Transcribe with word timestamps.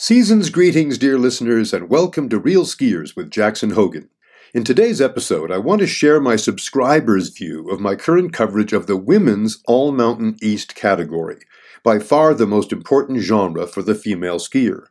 Season's 0.00 0.48
greetings, 0.48 0.96
dear 0.96 1.18
listeners, 1.18 1.74
and 1.74 1.90
welcome 1.90 2.28
to 2.28 2.38
Real 2.38 2.62
Skiers 2.62 3.16
with 3.16 3.32
Jackson 3.32 3.70
Hogan. 3.70 4.08
In 4.54 4.62
today's 4.62 5.00
episode, 5.00 5.50
I 5.50 5.58
want 5.58 5.80
to 5.80 5.88
share 5.88 6.20
my 6.20 6.36
subscribers' 6.36 7.30
view 7.30 7.68
of 7.68 7.80
my 7.80 7.96
current 7.96 8.32
coverage 8.32 8.72
of 8.72 8.86
the 8.86 8.96
women's 8.96 9.60
All 9.66 9.90
Mountain 9.90 10.36
East 10.40 10.76
category, 10.76 11.38
by 11.82 11.98
far 11.98 12.32
the 12.32 12.46
most 12.46 12.70
important 12.70 13.18
genre 13.22 13.66
for 13.66 13.82
the 13.82 13.96
female 13.96 14.38
skier. 14.38 14.84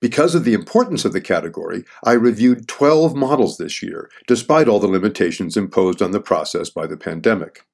Because 0.00 0.34
of 0.34 0.44
the 0.44 0.54
importance 0.54 1.04
of 1.04 1.12
the 1.12 1.20
category, 1.20 1.84
I 2.02 2.12
reviewed 2.12 2.66
12 2.66 3.14
models 3.14 3.58
this 3.58 3.82
year, 3.82 4.08
despite 4.26 4.68
all 4.68 4.80
the 4.80 4.88
limitations 4.88 5.58
imposed 5.58 6.00
on 6.00 6.12
the 6.12 6.20
process 6.20 6.70
by 6.70 6.86
the 6.86 6.96
pandemic. 6.96 7.66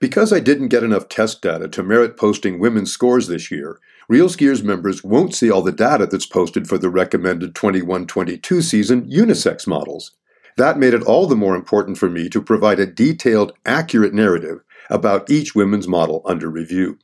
Because 0.00 0.32
I 0.32 0.40
didn't 0.40 0.68
get 0.68 0.82
enough 0.82 1.08
test 1.08 1.40
data 1.40 1.68
to 1.68 1.82
merit 1.84 2.16
posting 2.16 2.58
women's 2.58 2.90
scores 2.90 3.28
this 3.28 3.52
year, 3.52 3.78
Real 4.10 4.26
Skiers 4.26 4.64
members 4.64 5.04
won't 5.04 5.36
see 5.36 5.52
all 5.52 5.62
the 5.62 5.70
data 5.70 6.04
that's 6.04 6.26
posted 6.26 6.66
for 6.66 6.76
the 6.76 6.90
recommended 6.90 7.54
21 7.54 8.08
22 8.08 8.60
season 8.60 9.08
unisex 9.08 9.68
models. 9.68 10.16
That 10.56 10.80
made 10.80 10.94
it 10.94 11.04
all 11.04 11.28
the 11.28 11.36
more 11.36 11.54
important 11.54 11.96
for 11.96 12.10
me 12.10 12.28
to 12.30 12.42
provide 12.42 12.80
a 12.80 12.86
detailed, 12.86 13.52
accurate 13.64 14.12
narrative 14.12 14.64
about 14.90 15.30
each 15.30 15.54
women's 15.54 15.86
model 15.86 16.22
under 16.24 16.50
review. 16.50 16.98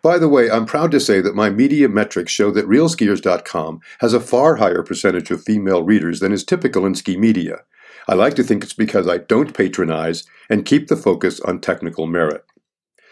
By 0.00 0.16
the 0.16 0.28
way, 0.28 0.48
I'm 0.48 0.64
proud 0.64 0.92
to 0.92 1.00
say 1.00 1.20
that 1.20 1.34
my 1.34 1.50
media 1.50 1.88
metrics 1.88 2.30
show 2.30 2.52
that 2.52 2.68
realskiers.com 2.68 3.80
has 3.98 4.12
a 4.12 4.20
far 4.20 4.54
higher 4.54 4.84
percentage 4.84 5.32
of 5.32 5.42
female 5.42 5.82
readers 5.82 6.20
than 6.20 6.30
is 6.30 6.44
typical 6.44 6.86
in 6.86 6.94
ski 6.94 7.16
media. 7.16 7.62
I 8.06 8.14
like 8.14 8.34
to 8.36 8.44
think 8.44 8.62
it's 8.62 8.72
because 8.72 9.08
I 9.08 9.18
don't 9.18 9.54
patronize 9.54 10.22
and 10.48 10.64
keep 10.64 10.86
the 10.86 10.96
focus 10.96 11.40
on 11.40 11.60
technical 11.60 12.06
merit. 12.06 12.44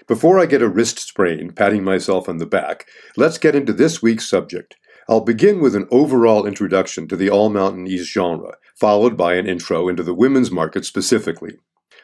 Before 0.06 0.38
I 0.38 0.46
get 0.46 0.62
a 0.62 0.68
wrist 0.68 1.00
sprain 1.00 1.50
patting 1.50 1.82
myself 1.82 2.28
on 2.28 2.38
the 2.38 2.46
back, 2.46 2.86
let's 3.16 3.38
get 3.38 3.56
into 3.56 3.72
this 3.72 4.00
week's 4.00 4.28
subject. 4.28 4.76
I'll 5.08 5.20
begin 5.20 5.60
with 5.60 5.74
an 5.74 5.88
overall 5.90 6.46
introduction 6.46 7.08
to 7.08 7.16
the 7.16 7.28
All 7.28 7.50
Mountain 7.50 7.88
East 7.88 8.12
genre, 8.12 8.54
followed 8.76 9.16
by 9.16 9.34
an 9.34 9.48
intro 9.48 9.88
into 9.88 10.04
the 10.04 10.14
women's 10.14 10.52
market 10.52 10.84
specifically. 10.84 11.58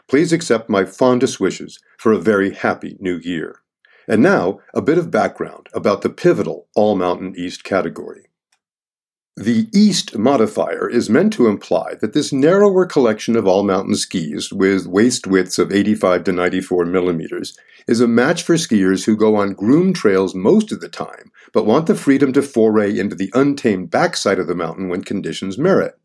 Please 0.08 0.32
accept 0.32 0.68
my 0.68 0.84
fondest 0.84 1.38
wishes 1.38 1.78
for 1.96 2.12
a 2.12 2.18
very 2.18 2.52
happy 2.52 2.96
new 2.98 3.20
year. 3.22 3.60
And 4.08 4.20
now, 4.20 4.58
a 4.74 4.82
bit 4.82 4.98
of 4.98 5.12
background 5.12 5.68
about 5.72 6.02
the 6.02 6.10
pivotal 6.10 6.66
All 6.74 6.96
Mountain 6.96 7.34
East 7.36 7.62
category. 7.62 8.24
The 9.38 9.66
East 9.72 10.18
modifier 10.18 10.90
is 10.90 11.08
meant 11.08 11.32
to 11.32 11.46
imply 11.46 11.94
that 12.02 12.12
this 12.12 12.34
narrower 12.34 12.84
collection 12.84 13.34
of 13.34 13.46
all 13.46 13.62
mountain 13.62 13.94
skis 13.94 14.52
with 14.52 14.86
waist 14.86 15.26
widths 15.26 15.58
of 15.58 15.72
85 15.72 16.24
to 16.24 16.32
94 16.32 16.84
millimeters 16.84 17.56
is 17.88 18.02
a 18.02 18.06
match 18.06 18.42
for 18.42 18.56
skiers 18.56 19.06
who 19.06 19.16
go 19.16 19.36
on 19.36 19.54
groomed 19.54 19.96
trails 19.96 20.34
most 20.34 20.70
of 20.70 20.82
the 20.82 20.88
time, 20.90 21.32
but 21.54 21.64
want 21.64 21.86
the 21.86 21.94
freedom 21.94 22.34
to 22.34 22.42
foray 22.42 22.98
into 22.98 23.16
the 23.16 23.30
untamed 23.32 23.90
backside 23.90 24.38
of 24.38 24.48
the 24.48 24.54
mountain 24.54 24.90
when 24.90 25.02
conditions 25.02 25.56
merit. 25.56 25.98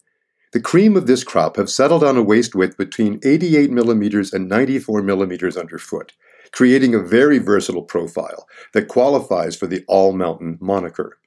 The 0.53 0.61
cream 0.61 0.95
of 0.95 1.05
this 1.05 1.25
crop 1.25 1.57
have 1.57 1.69
settled 1.69 2.05
on 2.05 2.15
a 2.15 2.23
waist 2.23 2.55
width 2.55 2.77
between 2.77 3.19
88 3.25 3.69
millimeters 3.71 4.31
and 4.31 4.47
94 4.47 5.01
millimeters 5.01 5.57
underfoot, 5.57 6.13
creating 6.53 6.95
a 6.95 6.99
very 6.99 7.39
versatile 7.39 7.83
profile 7.83 8.47
that 8.71 8.87
qualifies 8.87 9.57
for 9.57 9.67
the 9.67 9.83
all 9.89 10.13
mountain 10.13 10.57
moniker. 10.61 11.17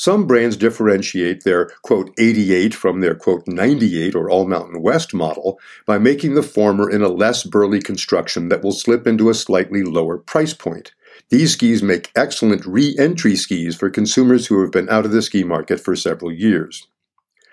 Some 0.00 0.26
brands 0.26 0.56
differentiate 0.56 1.44
their 1.44 1.66
quote 1.82 2.10
88 2.18 2.72
from 2.72 3.00
their 3.00 3.14
quote 3.14 3.46
98 3.46 4.14
or 4.14 4.30
All 4.30 4.48
Mountain 4.48 4.80
West 4.80 5.12
model 5.12 5.60
by 5.84 5.98
making 5.98 6.32
the 6.32 6.42
former 6.42 6.88
in 6.88 7.02
a 7.02 7.10
less 7.10 7.44
burly 7.44 7.82
construction 7.82 8.48
that 8.48 8.62
will 8.62 8.72
slip 8.72 9.06
into 9.06 9.28
a 9.28 9.34
slightly 9.34 9.82
lower 9.82 10.16
price 10.16 10.54
point. 10.54 10.94
These 11.28 11.52
skis 11.52 11.82
make 11.82 12.10
excellent 12.16 12.64
re 12.64 12.96
entry 12.98 13.36
skis 13.36 13.76
for 13.76 13.90
consumers 13.90 14.46
who 14.46 14.62
have 14.62 14.72
been 14.72 14.88
out 14.88 15.04
of 15.04 15.12
the 15.12 15.20
ski 15.20 15.44
market 15.44 15.78
for 15.78 15.94
several 15.94 16.32
years. 16.32 16.86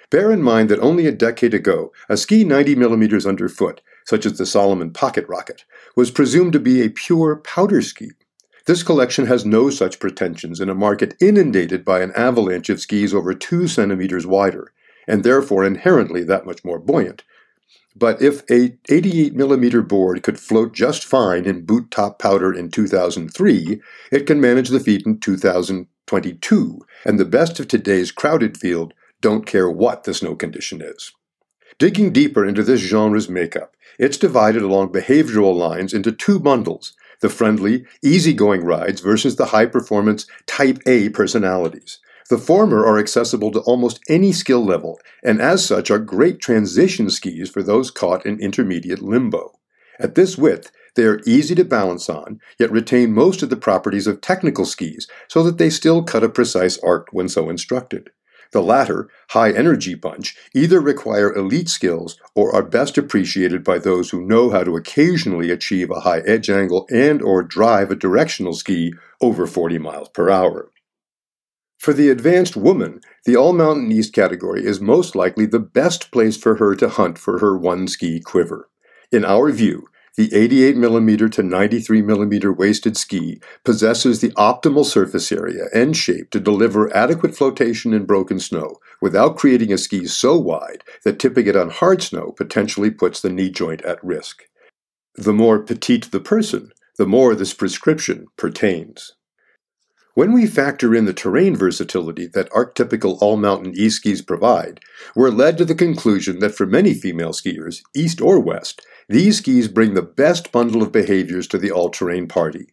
Bear 0.10 0.32
in 0.32 0.42
mind 0.42 0.70
that 0.70 0.80
only 0.80 1.06
a 1.06 1.12
decade 1.12 1.54
ago, 1.54 1.92
a 2.08 2.16
ski 2.16 2.46
90 2.46 2.76
millimeters 2.76 3.26
underfoot, 3.26 3.82
such 4.06 4.26
as 4.26 4.38
the 4.38 4.46
Salomon 4.46 4.92
Pocket 4.92 5.26
Rocket, 5.28 5.66
was 5.98 6.12
presumed 6.12 6.54
to 6.54 6.62
be 6.62 6.82
a 6.82 6.90
pure 6.90 7.36
powder 7.36 7.82
ski. 7.82 8.12
This 8.68 8.84
collection 8.84 9.28
has 9.28 9.46
no 9.46 9.70
such 9.70 9.98
pretensions 9.98 10.60
in 10.60 10.70
a 10.70 10.76
market 10.76 11.16
inundated 11.22 11.86
by 11.86 12.02
an 12.02 12.12
avalanche 12.18 12.68
of 12.68 12.82
skis 12.82 13.14
over 13.14 13.34
two 13.34 13.66
centimeters 13.66 14.28
wider, 14.28 14.74
and 15.08 15.24
therefore 15.24 15.64
inherently 15.64 16.22
that 16.26 16.46
much 16.46 16.66
more 16.66 16.78
buoyant. 16.78 17.24
But 17.96 18.22
if 18.22 18.42
a 18.52 18.78
88 18.90 19.34
millimeter 19.34 19.82
board 19.82 20.22
could 20.22 20.38
float 20.38 20.74
just 20.74 21.06
fine 21.06 21.46
in 21.46 21.66
boot 21.66 21.90
top 21.92 22.20
powder 22.20 22.54
in 22.54 22.70
2003, 22.70 23.82
it 24.12 24.28
can 24.28 24.42
manage 24.42 24.68
the 24.68 24.82
feat 24.82 25.06
in 25.06 25.22
2022, 25.22 26.80
and 27.06 27.18
the 27.18 27.24
best 27.24 27.62
of 27.62 27.70
today's 27.70 28.12
crowded 28.12 28.58
field 28.58 28.94
don't 29.22 29.46
care 29.46 29.70
what 29.70 30.04
the 30.04 30.14
snow 30.14 30.36
condition 30.36 30.82
is. 30.82 31.14
Digging 31.80 32.12
deeper 32.12 32.46
into 32.46 32.64
this 32.64 32.82
genre's 32.82 33.30
makeup, 33.30 33.76
it's 33.98 34.18
divided 34.18 34.62
along 34.62 34.90
behavioral 34.90 35.56
lines 35.56 35.94
into 35.94 36.12
two 36.12 36.38
bundles 36.38 36.94
the 37.22 37.30
friendly, 37.30 37.86
easygoing 38.04 38.64
rides 38.64 39.02
versus 39.02 39.36
the 39.36 39.48
high 39.48 39.66
performance 39.66 40.26
Type 40.46 40.80
A 40.86 41.10
personalities. 41.10 42.00
The 42.30 42.38
former 42.38 42.86
are 42.86 43.00
accessible 43.00 43.52
to 43.52 43.62
almost 43.62 44.02
any 44.10 44.34
skill 44.34 44.64
level, 44.66 45.00
and 45.24 45.42
as 45.42 45.66
such 45.66 45.90
are 45.90 46.00
great 46.00 46.40
transition 46.40 47.10
skis 47.10 47.50
for 47.50 47.64
those 47.64 47.90
caught 47.90 48.26
in 48.26 48.40
intermediate 48.40 49.02
limbo. 49.02 49.58
At 50.00 50.16
this 50.16 50.38
width, 50.38 50.72
they 50.96 51.06
are 51.06 51.22
easy 51.26 51.56
to 51.56 51.64
balance 51.64 52.10
on, 52.10 52.42
yet 52.60 52.72
retain 52.72 53.14
most 53.14 53.42
of 53.44 53.50
the 53.50 53.56
properties 53.56 54.08
of 54.08 54.20
technical 54.20 54.66
skis 54.66 55.08
so 55.28 55.42
that 55.44 55.58
they 55.58 55.70
still 55.70 56.04
cut 56.04 56.24
a 56.24 56.30
precise 56.30 56.78
arc 56.80 57.08
when 57.12 57.30
so 57.30 57.50
instructed. 57.50 58.10
The 58.52 58.62
latter, 58.62 59.10
high 59.30 59.52
energy 59.52 59.96
bunch, 59.96 60.36
either 60.54 60.80
require 60.80 61.34
elite 61.34 61.70
skills 61.70 62.18
or 62.36 62.54
are 62.56 62.64
best 62.64 62.98
appreciated 62.98 63.64
by 63.64 63.80
those 63.80 64.10
who 64.10 64.26
know 64.26 64.50
how 64.50 64.64
to 64.64 64.76
occasionally 64.76 65.52
achieve 65.52 65.92
a 65.92 66.02
high 66.02 66.20
edge 66.20 66.50
angle 66.50 66.88
and 66.90 67.22
or 67.22 67.44
drive 67.44 67.92
a 67.92 67.96
directional 67.96 68.54
ski 68.54 68.94
over 69.22 69.46
40 69.46 69.78
miles 69.80 70.10
per 70.10 70.30
hour. 70.30 70.72
For 71.78 71.94
the 71.94 72.10
advanced 72.10 72.58
woman, 72.58 73.02
the 73.26 73.36
All 73.36 73.54
Mountain 73.54 73.92
East 73.92 74.14
category 74.14 74.66
is 74.66 74.82
most 74.82 75.16
likely 75.16 75.46
the 75.46 75.60
best 75.60 76.12
place 76.12 76.36
for 76.36 76.56
her 76.56 76.76
to 76.76 76.90
hunt 76.90 77.20
for 77.20 77.40
her 77.40 77.58
one 77.58 77.88
ski 77.88 78.20
quiver. 78.20 78.70
In 79.12 79.24
our 79.24 79.52
view, 79.52 79.88
the 80.18 80.30
88mm 80.30 81.32
to 81.32 81.44
93mm 81.44 82.58
waisted 82.58 82.98
ski 82.98 83.40
possesses 83.64 84.20
the 84.20 84.32
optimal 84.32 84.84
surface 84.84 85.32
area 85.32 85.66
and 85.76 85.96
shape 85.96 86.32
to 86.32 86.40
deliver 86.40 86.96
adequate 86.96 87.36
flotation 87.36 87.94
in 87.94 88.04
broken 88.04 88.40
snow 88.40 88.78
without 89.00 89.38
creating 89.38 89.72
a 89.72 89.78
ski 89.78 90.08
so 90.08 90.36
wide 90.36 90.84
that 91.06 91.20
tipping 91.20 91.46
it 91.46 91.56
on 91.56 91.70
hard 91.70 92.02
snow 92.02 92.32
potentially 92.32 92.90
puts 92.90 93.22
the 93.22 93.30
knee 93.30 93.52
joint 93.52 93.84
at 93.84 94.04
risk. 94.04 94.46
The 95.14 95.34
more 95.34 95.60
petite 95.60 96.12
the 96.12 96.20
person, 96.20 96.72
the 96.98 97.06
more 97.06 97.36
this 97.36 97.54
prescription 97.54 98.26
pertains. 98.38 99.14
When 100.16 100.34
we 100.34 100.48
factor 100.48 100.96
in 100.96 101.06
the 101.06 101.14
terrain 101.14 101.56
versatility 101.56 102.26
that 102.34 102.50
archetypical 102.50 103.20
all 103.22 103.38
mountain 103.38 103.74
e 103.78 103.88
skis 103.88 104.24
provide, 104.24 104.80
we're 105.16 105.30
led 105.30 105.60
to 105.60 105.66
the 105.66 105.76
conclusion 105.76 106.40
that 106.40 106.56
for 106.56 106.66
many 106.66 106.96
female 106.96 107.34
skiers, 107.34 107.82
east 107.96 108.20
or 108.20 108.40
west, 108.40 108.82
these 109.10 109.38
skis 109.38 109.68
bring 109.68 109.94
the 109.94 110.02
best 110.02 110.52
bundle 110.52 110.84
of 110.84 110.92
behaviors 110.92 111.48
to 111.48 111.58
the 111.58 111.72
all 111.72 111.90
terrain 111.90 112.28
party. 112.28 112.68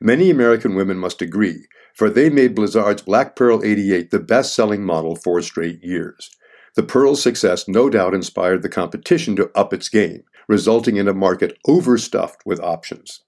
Many 0.00 0.30
American 0.30 0.74
women 0.74 0.98
must 0.98 1.22
agree, 1.22 1.66
for 1.94 2.10
they 2.10 2.28
made 2.30 2.54
Blizzard's 2.54 3.02
Black 3.02 3.34
Pearl 3.34 3.64
88 3.64 4.10
the 4.10 4.18
best 4.18 4.54
selling 4.54 4.84
model 4.84 5.16
four 5.16 5.40
straight 5.42 5.82
years. 5.82 6.30
The 6.76 6.82
Pearl's 6.82 7.22
success 7.22 7.66
no 7.66 7.90
doubt 7.90 8.14
inspired 8.14 8.62
the 8.62 8.68
competition 8.68 9.36
to 9.36 9.50
up 9.54 9.72
its 9.72 9.88
game, 9.88 10.22
resulting 10.48 10.96
in 10.96 11.08
a 11.08 11.14
market 11.14 11.58
overstuffed 11.66 12.42
with 12.44 12.60
options. 12.60 13.22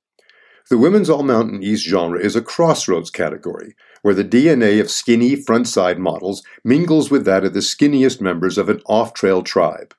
The 0.71 0.79
women's 0.79 1.11
all 1.11 1.23
mountain 1.23 1.63
east 1.63 1.85
genre 1.87 2.21
is 2.21 2.37
a 2.37 2.43
crossroads 2.43 3.11
category, 3.11 3.75
where 4.03 4.15
the 4.15 4.25
DNA 4.25 4.81
of 4.81 4.91
skinny 4.91 5.37
front 5.37 5.69
side 5.69 5.99
models 5.99 6.43
mingles 6.65 7.11
with 7.11 7.25
that 7.25 7.45
of 7.45 7.55
the 7.55 7.61
skinniest 7.61 8.21
members 8.21 8.59
of 8.59 8.69
an 8.69 8.81
off 8.87 9.13
trail 9.13 9.43
tribe. 9.43 9.95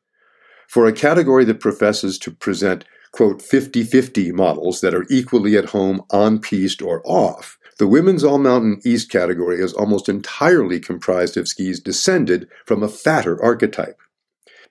For 0.73 0.87
a 0.87 0.91
category 0.91 1.45
that 1.45 1.59
professes 1.59 2.17
to 2.17 2.31
present, 2.31 2.83
quote, 3.11 3.43
50 3.43 3.83
50 3.83 4.31
models 4.31 4.81
that 4.81 4.95
are 4.95 5.05
equally 5.07 5.55
at 5.55 5.65
home 5.65 6.01
on 6.09 6.39
piste 6.39 6.81
or 6.81 7.03
off, 7.05 7.59
the 7.77 7.85
women's 7.85 8.23
all 8.23 8.39
mountain 8.39 8.81
east 8.83 9.11
category 9.11 9.59
is 9.59 9.73
almost 9.73 10.09
entirely 10.09 10.79
comprised 10.79 11.37
of 11.37 11.47
skis 11.47 11.79
descended 11.79 12.49
from 12.65 12.81
a 12.81 12.89
fatter 12.89 13.39
archetype. 13.43 13.99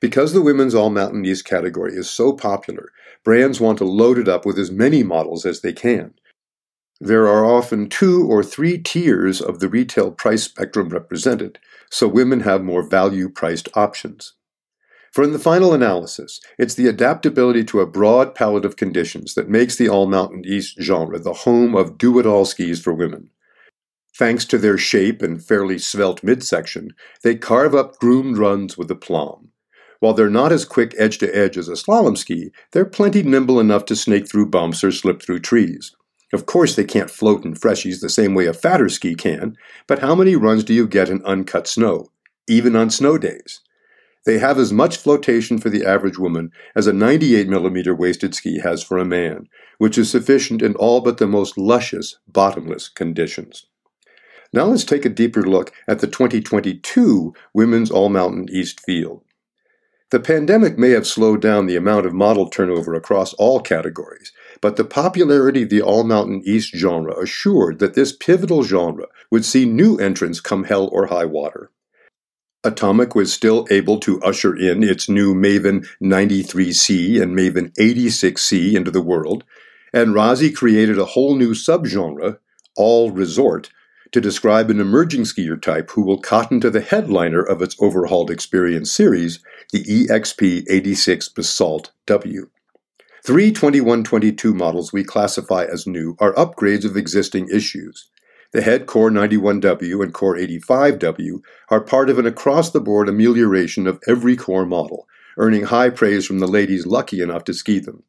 Because 0.00 0.32
the 0.32 0.42
women's 0.42 0.74
all 0.74 0.90
mountain 0.90 1.24
east 1.24 1.44
category 1.44 1.94
is 1.94 2.10
so 2.10 2.32
popular, 2.32 2.88
brands 3.22 3.60
want 3.60 3.78
to 3.78 3.84
load 3.84 4.18
it 4.18 4.26
up 4.26 4.44
with 4.44 4.58
as 4.58 4.72
many 4.72 5.04
models 5.04 5.46
as 5.46 5.60
they 5.60 5.72
can. 5.72 6.14
There 7.00 7.28
are 7.28 7.44
often 7.44 7.88
two 7.88 8.26
or 8.26 8.42
three 8.42 8.76
tiers 8.76 9.40
of 9.40 9.60
the 9.60 9.68
retail 9.68 10.10
price 10.10 10.42
spectrum 10.42 10.88
represented, 10.88 11.60
so 11.92 12.08
women 12.08 12.40
have 12.40 12.64
more 12.64 12.82
value 12.82 13.28
priced 13.28 13.68
options. 13.76 14.32
For 15.12 15.22
in 15.22 15.32
the 15.32 15.38
final 15.38 15.74
analysis, 15.74 16.40
it's 16.58 16.74
the 16.74 16.88
adaptability 16.88 17.64
to 17.64 17.80
a 17.80 17.86
broad 17.86 18.34
palette 18.34 18.64
of 18.64 18.76
conditions 18.76 19.34
that 19.34 19.48
makes 19.48 19.76
the 19.76 19.88
all 19.88 20.06
mountain 20.06 20.42
east 20.46 20.80
genre 20.80 21.18
the 21.18 21.34
home 21.34 21.74
of 21.74 21.98
do 21.98 22.18
it 22.18 22.24
all 22.24 22.46
skis 22.46 22.80
for 22.80 22.94
women. 22.94 23.28
Thanks 24.18 24.46
to 24.46 24.58
their 24.58 24.78
shape 24.78 25.20
and 25.20 25.44
fairly 25.44 25.78
svelte 25.78 26.24
midsection, 26.24 26.94
they 27.22 27.34
carve 27.34 27.74
up 27.74 27.98
groomed 27.98 28.38
runs 28.38 28.78
with 28.78 28.90
aplomb. 28.90 29.48
While 30.00 30.14
they're 30.14 30.30
not 30.30 30.50
as 30.50 30.64
quick 30.64 30.94
edge 30.98 31.18
to 31.18 31.36
edge 31.36 31.58
as 31.58 31.68
a 31.68 31.72
slalom 31.72 32.16
ski, 32.16 32.50
they're 32.72 32.84
plenty 32.84 33.22
nimble 33.22 33.60
enough 33.60 33.84
to 33.86 33.96
snake 33.96 34.28
through 34.28 34.48
bumps 34.50 34.82
or 34.82 34.90
slip 34.90 35.22
through 35.22 35.40
trees. 35.40 35.94
Of 36.32 36.46
course, 36.46 36.74
they 36.74 36.84
can't 36.84 37.10
float 37.10 37.44
in 37.44 37.54
freshies 37.54 38.00
the 38.00 38.08
same 38.08 38.34
way 38.34 38.46
a 38.46 38.54
fatter 38.54 38.88
ski 38.88 39.14
can, 39.14 39.56
but 39.86 39.98
how 39.98 40.14
many 40.14 40.36
runs 40.36 40.64
do 40.64 40.72
you 40.72 40.86
get 40.86 41.10
in 41.10 41.22
uncut 41.24 41.66
snow, 41.66 42.10
even 42.48 42.74
on 42.74 42.88
snow 42.88 43.18
days? 43.18 43.60
They 44.24 44.38
have 44.38 44.58
as 44.58 44.72
much 44.72 44.96
flotation 44.96 45.58
for 45.58 45.68
the 45.68 45.84
average 45.84 46.18
woman 46.18 46.52
as 46.76 46.86
a 46.86 46.92
98 46.92 47.48
millimeter 47.48 47.94
waisted 47.94 48.34
ski 48.34 48.60
has 48.60 48.82
for 48.82 48.98
a 48.98 49.04
man, 49.04 49.48
which 49.78 49.98
is 49.98 50.10
sufficient 50.10 50.62
in 50.62 50.76
all 50.76 51.00
but 51.00 51.18
the 51.18 51.26
most 51.26 51.58
luscious, 51.58 52.18
bottomless 52.28 52.88
conditions. 52.88 53.66
Now 54.52 54.64
let's 54.66 54.84
take 54.84 55.04
a 55.04 55.08
deeper 55.08 55.42
look 55.42 55.72
at 55.88 55.98
the 55.98 56.06
2022 56.06 57.34
Women's 57.52 57.90
All 57.90 58.10
Mountain 58.10 58.48
East 58.52 58.80
field. 58.80 59.22
The 60.10 60.20
pandemic 60.20 60.76
may 60.76 60.90
have 60.90 61.06
slowed 61.06 61.40
down 61.40 61.66
the 61.66 61.76
amount 61.76 62.04
of 62.04 62.12
model 62.12 62.48
turnover 62.48 62.94
across 62.94 63.32
all 63.34 63.60
categories, 63.60 64.30
but 64.60 64.76
the 64.76 64.84
popularity 64.84 65.62
of 65.62 65.70
the 65.70 65.80
All 65.80 66.04
Mountain 66.04 66.42
East 66.44 66.76
genre 66.76 67.18
assured 67.18 67.78
that 67.78 67.94
this 67.94 68.12
pivotal 68.12 68.62
genre 68.62 69.06
would 69.30 69.44
see 69.46 69.64
new 69.64 69.96
entrants 69.96 70.38
come 70.38 70.64
hell 70.64 70.90
or 70.92 71.06
high 71.06 71.24
water. 71.24 71.70
Atomic 72.64 73.14
was 73.14 73.32
still 73.32 73.66
able 73.70 73.98
to 74.00 74.22
usher 74.22 74.54
in 74.54 74.84
its 74.84 75.08
new 75.08 75.34
Maven 75.34 75.86
93C 76.00 77.20
and 77.20 77.36
Maven 77.36 77.74
86C 77.74 78.74
into 78.74 78.90
the 78.90 79.02
world, 79.02 79.42
and 79.92 80.14
Rossi 80.14 80.52
created 80.52 80.98
a 80.98 81.04
whole 81.04 81.34
new 81.34 81.54
subgenre, 81.54 82.38
all 82.76 83.10
resort, 83.10 83.70
to 84.12 84.20
describe 84.20 84.70
an 84.70 84.80
emerging 84.80 85.22
skier 85.22 85.60
type 85.60 85.90
who 85.90 86.02
will 86.02 86.20
cotton 86.20 86.60
to 86.60 86.70
the 86.70 86.80
headliner 86.80 87.42
of 87.42 87.62
its 87.62 87.74
overhauled 87.80 88.30
experience 88.30 88.92
series, 88.92 89.40
the 89.72 89.82
EXP 89.82 90.64
86 90.68 91.30
Basalt 91.30 91.90
W. 92.06 92.48
Three 93.24 93.50
2122 93.50 94.54
models 94.54 94.92
we 94.92 95.02
classify 95.02 95.64
as 95.64 95.86
new 95.86 96.16
are 96.20 96.34
upgrades 96.34 96.84
of 96.84 96.96
existing 96.96 97.48
issues. 97.48 98.08
The 98.52 98.62
head 98.62 98.86
Kore 98.86 99.10
91W 99.10 100.02
and 100.02 100.12
Kore 100.12 100.36
85W 100.36 101.40
are 101.70 101.80
part 101.80 102.10
of 102.10 102.18
an 102.18 102.26
across 102.26 102.70
the 102.70 102.80
board 102.80 103.08
amelioration 103.08 103.86
of 103.86 104.00
every 104.06 104.36
core 104.36 104.66
model, 104.66 105.06
earning 105.38 105.64
high 105.64 105.90
praise 105.90 106.26
from 106.26 106.38
the 106.38 106.46
ladies 106.46 106.86
lucky 106.86 107.20
enough 107.20 107.44
to 107.44 107.54
ski 107.54 107.78
them. 107.78 108.02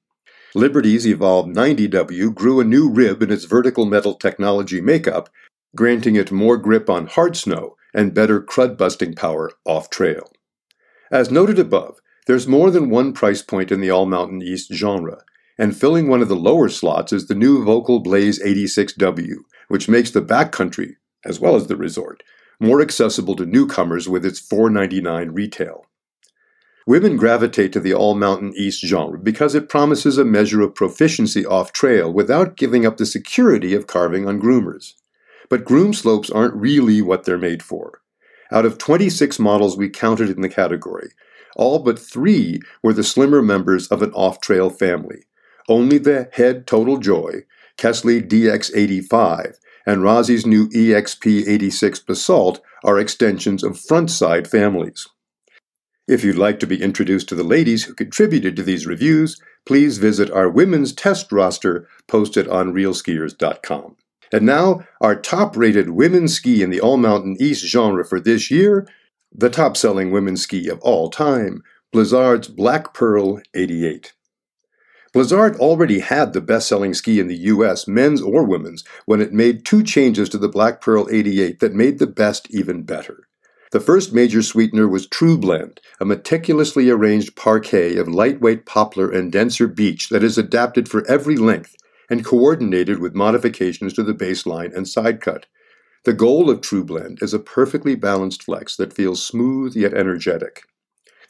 Liberty's 0.54 1.06
Evolv 1.06 1.54
90W 1.54 2.34
grew 2.36 2.60
a 2.60 2.66
new 2.66 2.90
rib 2.90 3.24
in 3.24 3.32
its 3.32 3.46
vertical 3.46 3.86
metal 3.86 4.14
technology 4.14 4.82
makeup 4.82 5.30
granting 5.76 6.16
it 6.16 6.32
more 6.32 6.58
grip 6.58 6.90
on 6.90 7.08
hard 7.08 7.36
snow 7.36 7.76
and 7.94 8.14
better 8.14 8.42
crud 8.42 8.78
busting 8.78 9.14
power 9.14 9.52
off 9.66 9.90
trail. 9.90 10.32
As 11.12 11.32
noted 11.32 11.60
above, 11.60 12.00
there's 12.28 12.48
more 12.48 12.72
than 12.72 12.90
one 12.90 13.14
price 13.14 13.42
point 13.42 13.72
in 13.72 13.82
the 13.82 13.90
All 13.90 14.06
Mountain 14.06 14.42
East 14.42 14.74
genre, 14.74 15.24
and 15.58 15.76
filling 15.76 16.08
one 16.08 16.22
of 16.22 16.30
the 16.30 16.36
lower 16.36 16.70
slots 16.70 17.14
is 17.14 17.28
the 17.28 17.36
new 17.36 17.64
Volkl 17.64 18.04
Blaze 18.04 18.42
86W, 18.42 19.36
which 19.74 19.90
makes 19.90 20.12
the 20.12 20.22
backcountry, 20.22 20.98
as 21.26 21.40
well 21.40 21.56
as 21.56 21.66
the 21.66 21.76
resort, 21.76 22.22
more 22.60 22.80
accessible 22.80 23.36
to 23.36 23.44
newcomers 23.44 24.08
with 24.08 24.24
its 24.24 24.40
$4.99 24.40 25.30
retail. 25.34 25.88
Women 26.86 27.18
gravitate 27.18 27.74
to 27.74 27.80
the 27.80 27.92
All 27.92 28.14
Mountain 28.14 28.54
East 28.56 28.86
genre 28.86 29.18
because 29.18 29.56
it 29.56 29.70
promises 29.70 30.20
a 30.20 30.24
measure 30.24 30.62
of 30.62 30.76
proficiency 30.76 31.44
off 31.44 31.74
trail 31.74 32.14
without 32.14 32.56
giving 32.56 32.86
up 32.86 32.98
the 32.98 33.06
security 33.08 33.74
of 33.74 33.88
carving 33.88 34.28
on 34.28 34.40
groomers. 34.40 34.94
But 35.50 35.66
groom 35.66 35.92
slopes 35.92 36.30
aren't 36.30 36.54
really 36.54 37.02
what 37.02 37.24
they're 37.24 37.40
made 37.40 37.64
for. 37.64 38.00
Out 38.52 38.68
of 38.68 38.78
26 38.78 39.40
models 39.40 39.76
we 39.76 39.90
counted 39.90 40.30
in 40.30 40.42
the 40.42 40.50
category, 40.50 41.10
all 41.56 41.80
but 41.80 41.98
three 41.98 42.62
were 42.84 42.94
the 42.94 43.04
slimmer 43.04 43.42
members 43.42 43.88
of 43.88 44.04
an 44.04 44.12
off 44.12 44.40
trail 44.40 44.70
family. 44.70 45.24
Only 45.68 45.98
the 45.98 46.30
head 46.34 46.68
Total 46.68 46.98
Joy, 46.98 47.46
Kästle 47.78 48.28
DX85, 48.28 49.56
and 49.86 50.04
Rossi's 50.04 50.46
new 50.46 50.70
EXP86 50.70 52.06
Basalt 52.06 52.62
are 52.84 53.00
extensions 53.00 53.64
of 53.64 53.80
front 53.80 54.12
side 54.12 54.48
families. 54.48 55.08
If 56.08 56.24
you'd 56.24 56.38
like 56.38 56.60
to 56.60 56.68
be 56.68 56.82
introduced 56.82 57.30
to 57.30 57.36
the 57.36 57.44
ladies 57.44 57.86
who 57.86 57.94
contributed 57.94 58.56
to 58.58 58.64
these 58.64 58.86
reviews, 58.86 59.42
please 59.66 59.98
visit 59.98 60.30
our 60.32 60.50
women's 60.50 60.94
test 60.94 61.32
roster 61.32 61.88
posted 62.08 62.48
on 62.48 62.74
realskiers.com. 62.74 63.96
And 64.34 64.46
now, 64.46 64.82
our 65.00 65.16
top 65.16 65.56
rated 65.56 65.92
women's 65.92 66.34
ski 66.34 66.62
in 66.62 66.72
the 66.72 66.82
All 66.82 66.98
Mountain 66.98 67.38
East 67.40 67.66
genre 67.66 68.04
for 68.04 68.20
this 68.20 68.52
year, 68.52 68.88
the 69.32 69.50
top 69.50 69.78
selling 69.78 70.12
women's 70.12 70.42
ski 70.42 70.68
of 70.68 70.80
all 70.82 71.10
time, 71.10 71.62
Blizzard's 71.94 72.48
Black 72.48 72.94
Pearl 72.94 73.42
88. 73.54 74.14
Blizzard 75.14 75.56
already 75.58 76.00
had 76.00 76.34
the 76.34 76.42
best 76.42 76.68
selling 76.68 76.96
ski 76.96 77.20
in 77.20 77.28
the 77.28 77.38
US, 77.38 77.88
men's 77.88 78.20
or 78.20 78.44
women's, 78.44 78.84
when 79.06 79.22
it 79.22 79.32
made 79.32 79.64
two 79.64 79.84
changes 79.84 80.28
to 80.30 80.40
the 80.40 80.50
Black 80.50 80.82
Pearl 80.82 81.08
88 81.12 81.60
that 81.60 81.76
made 81.76 82.00
the 82.00 82.08
best 82.08 82.50
even 82.50 82.82
better. 82.82 83.28
The 83.72 83.80
first 83.80 84.12
major 84.12 84.42
sweetener 84.42 84.88
was 84.88 85.06
True 85.06 85.38
Blend, 85.38 85.80
a 86.00 86.06
meticulously 86.06 86.90
arranged 86.90 87.36
parquet 87.36 87.96
of 87.98 88.08
lightweight 88.08 88.66
poplar 88.66 89.08
and 89.08 89.32
denser 89.32 89.68
beech 89.68 90.10
that 90.10 90.24
is 90.24 90.40
adapted 90.40 90.90
for 90.90 91.08
every 91.08 91.38
length 91.38 91.76
and 92.10 92.26
coordinated 92.26 92.98
with 92.98 93.14
modifications 93.14 93.94
to 93.94 94.04
the 94.04 94.16
baseline 94.16 94.76
and 94.76 94.88
side 94.88 95.22
cut. 95.22 95.46
The 96.06 96.14
goal 96.14 96.50
of 96.50 96.62
True 96.62 96.84
Blend 96.84 97.20
is 97.22 97.36
a 97.36 97.40
perfectly 97.40 97.94
balanced 97.94 98.44
flex 98.44 98.76
that 98.78 98.94
feels 98.94 99.24
smooth 99.24 99.76
yet 99.76 99.94
energetic. 99.94 100.64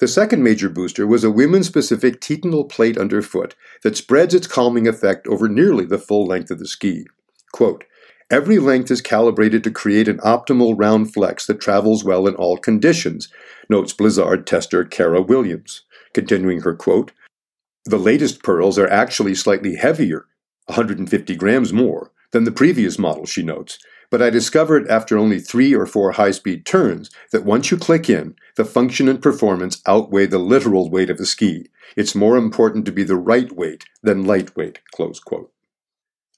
The 0.03 0.09
second 0.09 0.43
major 0.43 0.67
booster 0.67 1.07
was 1.07 1.23
a 1.23 1.31
women 1.31 1.63
specific 1.63 2.19
titanal 2.19 2.69
plate 2.69 2.97
underfoot 2.97 3.55
that 3.83 3.95
spreads 3.95 4.33
its 4.33 4.47
calming 4.47 4.85
effect 4.85 5.27
over 5.27 5.47
nearly 5.47 5.85
the 5.85 5.97
full 5.97 6.25
length 6.25 6.51
of 6.51 6.59
the 6.59 6.67
ski. 6.67 7.07
Quote, 7.53 7.85
Every 8.29 8.59
length 8.59 8.91
is 8.91 8.99
calibrated 8.99 9.63
to 9.63 9.71
create 9.71 10.09
an 10.09 10.17
optimal 10.17 10.75
round 10.77 11.13
flex 11.13 11.47
that 11.47 11.61
travels 11.61 12.03
well 12.03 12.27
in 12.27 12.35
all 12.35 12.57
conditions, 12.57 13.29
notes 13.69 13.93
Blizzard 13.93 14.45
tester 14.45 14.83
Kara 14.83 15.21
Williams. 15.21 15.83
Continuing 16.13 16.63
her 16.63 16.75
quote, 16.75 17.13
The 17.85 17.97
latest 17.97 18.43
pearls 18.43 18.77
are 18.77 18.89
actually 18.89 19.35
slightly 19.35 19.77
heavier 19.77 20.25
150 20.65 21.33
grams 21.37 21.71
more 21.71 22.11
than 22.31 22.43
the 22.43 22.51
previous 22.51 22.99
model, 22.99 23.25
she 23.25 23.41
notes. 23.41 23.79
But 24.09 24.21
I 24.21 24.29
discovered 24.29 24.87
after 24.87 25.17
only 25.17 25.39
three 25.39 25.73
or 25.73 25.85
four 25.85 26.11
high 26.11 26.31
speed 26.31 26.65
turns 26.65 27.09
that 27.31 27.45
once 27.45 27.71
you 27.71 27.77
click 27.77 28.09
in, 28.09 28.35
the 28.55 28.65
function 28.65 29.07
and 29.07 29.21
performance 29.21 29.81
outweigh 29.85 30.27
the 30.27 30.39
literal 30.39 30.89
weight 30.89 31.09
of 31.09 31.17
the 31.17 31.25
ski. 31.25 31.69
It's 31.95 32.15
more 32.15 32.37
important 32.37 32.85
to 32.85 32.91
be 32.91 33.03
the 33.03 33.15
right 33.15 33.51
weight 33.51 33.85
than 34.01 34.25
lightweight. 34.25 34.79
Close 34.93 35.19
quote. 35.19 35.51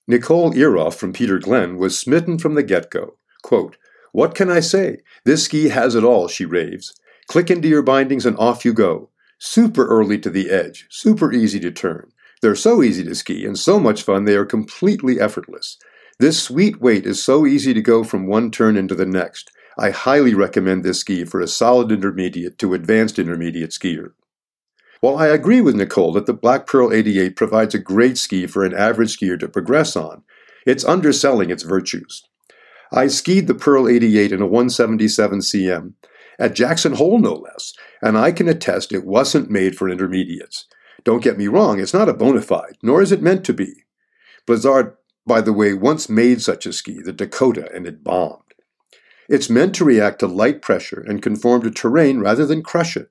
Nicole 0.07 0.53
Eroff 0.53 0.95
from 0.95 1.13
Peter 1.13 1.39
Glenn 1.39 1.77
was 1.77 1.97
smitten 1.97 2.37
from 2.37 2.53
the 2.53 2.63
get 2.63 2.91
go. 2.91 3.17
Quote, 3.41 3.77
What 4.11 4.35
can 4.35 4.49
I 4.49 4.59
say? 4.59 4.99
This 5.23 5.45
ski 5.45 5.69
has 5.69 5.95
it 5.95 6.03
all, 6.03 6.27
she 6.27 6.45
raves. 6.45 6.93
Click 7.27 7.49
into 7.49 7.67
your 7.67 7.81
bindings 7.81 8.25
and 8.25 8.37
off 8.37 8.63
you 8.63 8.73
go. 8.73 9.09
Super 9.39 9.87
early 9.87 10.19
to 10.19 10.29
the 10.29 10.49
edge, 10.49 10.87
super 10.89 11.33
easy 11.33 11.59
to 11.59 11.71
turn. 11.71 12.11
They're 12.41 12.55
so 12.55 12.83
easy 12.83 13.03
to 13.05 13.15
ski 13.15 13.45
and 13.45 13.57
so 13.57 13.79
much 13.79 14.03
fun 14.03 14.25
they 14.25 14.35
are 14.35 14.45
completely 14.45 15.19
effortless. 15.19 15.77
This 16.17 16.41
sweet 16.41 16.79
weight 16.79 17.05
is 17.05 17.21
so 17.21 17.45
easy 17.45 17.73
to 17.73 17.81
go 17.81 18.03
from 18.03 18.27
one 18.27 18.49
turn 18.49 18.77
into 18.77 18.95
the 18.95 19.05
next. 19.05 19.51
I 19.77 19.89
highly 19.89 20.33
recommend 20.33 20.83
this 20.83 20.99
ski 21.01 21.25
for 21.25 21.41
a 21.41 21.47
solid 21.47 21.91
intermediate 21.91 22.57
to 22.59 22.73
advanced 22.73 23.19
intermediate 23.19 23.71
skier. 23.71 24.13
While 25.01 25.17
I 25.17 25.27
agree 25.27 25.59
with 25.59 25.75
Nicole 25.75 26.13
that 26.13 26.25
the 26.25 26.33
Black 26.33 26.67
Pearl 26.67 26.93
88 26.93 27.35
provides 27.35 27.75
a 27.75 27.79
great 27.79 28.17
ski 28.17 28.47
for 28.47 28.63
an 28.63 28.73
average 28.73 29.17
skier 29.17 29.37
to 29.39 29.49
progress 29.49 29.97
on, 29.97 30.23
it's 30.65 30.85
underselling 30.85 31.49
its 31.49 31.63
virtues. 31.63 32.23
I 32.93 33.07
skied 33.07 33.47
the 33.47 33.53
Pearl 33.53 33.89
88 33.89 34.31
in 34.31 34.41
a 34.41 34.47
177 34.47 35.39
cm, 35.39 35.93
at 36.39 36.55
Jackson 36.55 36.93
Hole 36.93 37.19
no 37.19 37.33
less, 37.33 37.73
and 38.01 38.17
I 38.17 38.31
can 38.31 38.47
attest 38.47 38.93
it 38.93 39.05
wasn't 39.05 39.49
made 39.49 39.77
for 39.77 39.89
intermediates. 39.89 40.65
Don't 41.03 41.23
get 41.23 41.37
me 41.37 41.47
wrong, 41.47 41.79
it's 41.79 41.93
not 41.93 42.09
a 42.09 42.13
bona 42.13 42.41
fide, 42.41 42.77
nor 42.81 43.01
is 43.01 43.11
it 43.11 43.21
meant 43.21 43.43
to 43.45 43.53
be. 43.53 43.83
Blizzard, 44.45 44.95
by 45.25 45.41
the 45.41 45.53
way, 45.53 45.73
once 45.73 46.09
made 46.09 46.41
such 46.41 46.65
a 46.65 46.73
ski, 46.73 47.01
the 47.01 47.13
Dakota, 47.13 47.69
and 47.73 47.87
it 47.87 48.03
bombed. 48.03 48.41
It's 49.27 49.49
meant 49.49 49.73
to 49.75 49.85
react 49.85 50.19
to 50.19 50.27
light 50.27 50.61
pressure 50.61 51.03
and 51.07 51.21
conform 51.21 51.63
to 51.63 51.71
terrain 51.71 52.19
rather 52.19 52.45
than 52.45 52.61
crush 52.61 52.95
it. 52.95 53.09